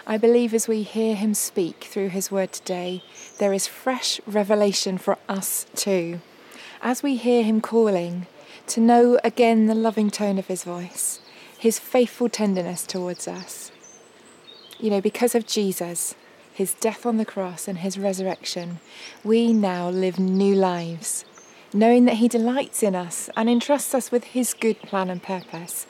I 0.07 0.17
believe 0.17 0.53
as 0.53 0.67
we 0.67 0.83
hear 0.83 1.15
him 1.15 1.33
speak 1.33 1.85
through 1.85 2.09
his 2.09 2.29
word 2.29 2.53
today, 2.53 3.01
there 3.39 3.53
is 3.53 3.65
fresh 3.65 4.21
revelation 4.27 4.99
for 4.99 5.17
us 5.27 5.65
too. 5.73 6.21
As 6.79 7.01
we 7.01 7.15
hear 7.15 7.41
him 7.41 7.59
calling, 7.59 8.27
to 8.67 8.79
know 8.79 9.19
again 9.23 9.67
the 9.67 9.75
loving 9.75 10.09
tone 10.09 10.37
of 10.37 10.47
his 10.47 10.63
voice, 10.63 11.19
his 11.57 11.79
faithful 11.79 12.29
tenderness 12.29 12.85
towards 12.85 13.27
us. 13.27 13.71
You 14.79 14.89
know, 14.89 15.01
because 15.01 15.35
of 15.35 15.47
Jesus, 15.47 16.15
his 16.53 16.73
death 16.73 17.05
on 17.05 17.17
the 17.17 17.25
cross, 17.25 17.67
and 17.67 17.79
his 17.79 17.97
resurrection, 17.97 18.79
we 19.23 19.53
now 19.53 19.89
live 19.89 20.19
new 20.19 20.55
lives, 20.55 21.25
knowing 21.73 22.05
that 22.05 22.15
he 22.15 22.27
delights 22.27 22.83
in 22.83 22.95
us 22.95 23.29
and 23.35 23.49
entrusts 23.49 23.93
us 23.93 24.11
with 24.11 24.25
his 24.25 24.53
good 24.53 24.81
plan 24.81 25.09
and 25.09 25.21
purpose, 25.21 25.85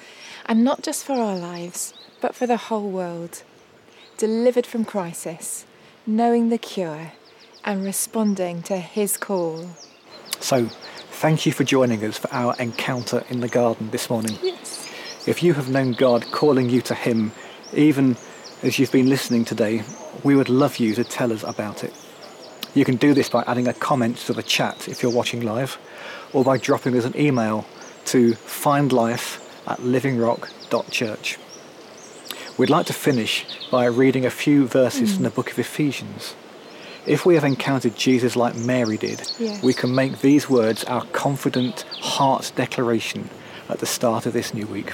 and 0.46 0.64
not 0.64 0.82
just 0.84 1.04
for 1.04 1.14
our 1.14 1.38
lives, 1.38 1.94
but 2.22 2.36
for 2.36 2.48
the 2.48 2.58
whole 2.58 2.90
world 2.90 3.44
delivered 4.18 4.66
from 4.66 4.86
crisis, 4.86 5.66
knowing 6.06 6.50
the 6.50 6.58
cure, 6.58 7.12
and 7.64 7.84
responding 7.84 8.62
to 8.64 8.78
His 8.78 9.18
call. 9.18 9.70
So, 10.40 10.70
thank 11.16 11.46
you 11.46 11.52
for 11.54 11.64
joining 11.64 12.04
us 12.04 12.18
for 12.18 12.32
our 12.34 12.54
encounter 12.60 13.24
in 13.30 13.40
the 13.40 13.48
garden 13.48 13.90
this 13.92 14.10
morning. 14.10 14.38
Yes. 14.44 14.86
If 15.26 15.42
you 15.42 15.54
have 15.54 15.70
known 15.70 15.94
God 15.94 16.30
calling 16.32 16.70
you 16.70 16.82
to 16.82 16.94
Him, 16.94 17.32
even 17.74 18.18
as 18.62 18.78
you've 18.78 18.92
been 18.92 19.10
listening 19.10 19.46
today, 19.46 19.84
we 20.26 20.36
would 20.36 20.50
love 20.50 20.78
you 20.78 20.94
to 20.94 21.06
tell 21.06 21.32
us 21.32 21.44
about 21.44 21.86
it. 21.86 21.94
You 22.74 22.84
can 22.84 22.98
do 22.98 23.14
this 23.14 23.30
by 23.30 23.46
adding 23.48 23.66
a 23.66 23.74
comment 23.74 24.18
to 24.28 24.34
the 24.34 24.44
chat 24.44 24.90
if 24.90 25.02
you're 25.02 25.12
watching 25.12 25.42
live, 25.42 25.78
or 26.34 26.44
by 26.44 26.58
dropping 26.58 26.98
us 26.98 27.06
an 27.06 27.18
email 27.18 27.66
to 28.06 28.34
findlife 28.34 29.42
at 29.68 29.80
livingrock.church. 29.80 31.40
We'd 32.58 32.70
like 32.70 32.88
to 32.88 32.94
finish 32.94 33.46
by 33.72 33.86
reading 33.86 34.26
a 34.26 34.30
few 34.30 34.68
verses 34.68 35.12
mm. 35.12 35.16
from 35.16 35.24
the 35.24 35.30
book 35.30 35.50
of 35.50 35.60
Ephesians. 35.60 36.36
If 37.06 37.26
we 37.26 37.36
have 37.36 37.44
encountered 37.44 37.96
Jesus 37.96 38.36
like 38.36 38.56
Mary 38.56 38.98
did, 38.98 39.32
yes. 39.38 39.62
we 39.62 39.74
can 39.74 39.94
make 39.94 40.22
these 40.22 40.50
words 40.50 40.84
our 40.86 41.06
confident 41.08 41.82
heart 42.02 42.52
declaration 42.56 43.30
at 43.70 43.80
the 43.80 43.86
start 43.86 44.26
of 44.26 44.34
this 44.34 44.54
new 44.54 44.66
week. 44.66 44.94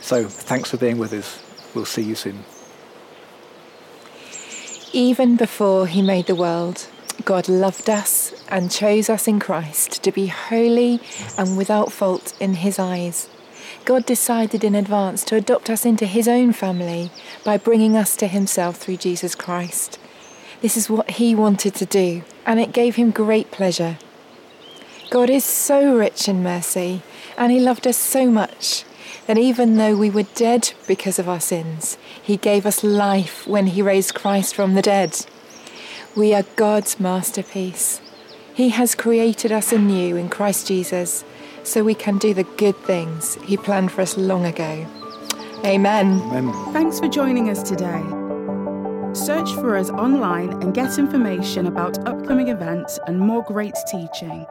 So 0.00 0.26
thanks 0.26 0.70
for 0.70 0.76
being 0.76 0.98
with 0.98 1.12
us. 1.12 1.42
We'll 1.74 1.84
see 1.84 2.02
you 2.02 2.14
soon. 2.14 2.44
Even 4.92 5.36
before 5.36 5.86
he 5.86 6.02
made 6.02 6.26
the 6.26 6.34
world, 6.34 6.88
God 7.24 7.48
loved 7.48 7.88
us 7.90 8.32
and 8.48 8.70
chose 8.70 9.08
us 9.08 9.28
in 9.28 9.38
Christ 9.38 10.02
to 10.02 10.10
be 10.10 10.28
holy 10.28 11.00
and 11.36 11.56
without 11.56 11.92
fault 11.92 12.34
in 12.40 12.54
his 12.54 12.78
eyes. 12.78 13.28
God 13.84 14.06
decided 14.06 14.64
in 14.64 14.74
advance 14.74 15.24
to 15.24 15.36
adopt 15.36 15.70
us 15.70 15.84
into 15.84 16.06
His 16.06 16.28
own 16.28 16.52
family 16.52 17.10
by 17.44 17.56
bringing 17.56 17.96
us 17.96 18.16
to 18.16 18.26
Himself 18.26 18.76
through 18.76 18.98
Jesus 18.98 19.34
Christ. 19.34 19.98
This 20.60 20.76
is 20.76 20.90
what 20.90 21.12
He 21.12 21.34
wanted 21.34 21.74
to 21.76 21.86
do, 21.86 22.22
and 22.44 22.58
it 22.58 22.72
gave 22.72 22.96
Him 22.96 23.10
great 23.10 23.50
pleasure. 23.50 23.98
God 25.10 25.30
is 25.30 25.44
so 25.44 25.96
rich 25.96 26.28
in 26.28 26.42
mercy, 26.42 27.02
and 27.36 27.52
He 27.52 27.60
loved 27.60 27.86
us 27.86 27.96
so 27.96 28.30
much 28.30 28.84
that 29.26 29.38
even 29.38 29.76
though 29.76 29.96
we 29.96 30.10
were 30.10 30.24
dead 30.34 30.72
because 30.86 31.18
of 31.18 31.28
our 31.28 31.40
sins, 31.40 31.96
He 32.22 32.36
gave 32.36 32.66
us 32.66 32.82
life 32.82 33.46
when 33.46 33.68
He 33.68 33.82
raised 33.82 34.14
Christ 34.14 34.54
from 34.54 34.74
the 34.74 34.82
dead. 34.82 35.26
We 36.16 36.34
are 36.34 36.44
God's 36.56 36.98
masterpiece. 36.98 38.00
He 38.52 38.70
has 38.70 38.96
created 38.96 39.52
us 39.52 39.72
anew 39.72 40.16
in 40.16 40.28
Christ 40.28 40.66
Jesus 40.66 41.24
so 41.62 41.84
we 41.84 41.94
can 41.94 42.18
do 42.18 42.34
the 42.34 42.42
good 42.44 42.76
things 42.78 43.36
He 43.44 43.56
planned 43.56 43.92
for 43.92 44.00
us 44.00 44.16
long 44.16 44.44
ago. 44.44 44.86
Amen. 45.64 46.20
Amen. 46.32 46.72
Thanks 46.72 46.98
for 46.98 47.08
joining 47.08 47.50
us 47.50 47.62
today. 47.62 48.17
Search 49.14 49.52
for 49.54 49.76
us 49.76 49.90
online 49.90 50.50
and 50.62 50.74
get 50.74 50.98
information 50.98 51.66
about 51.66 52.06
upcoming 52.06 52.48
events 52.48 52.98
and 53.06 53.18
more 53.18 53.42
great 53.42 53.74
teaching. 53.90 54.46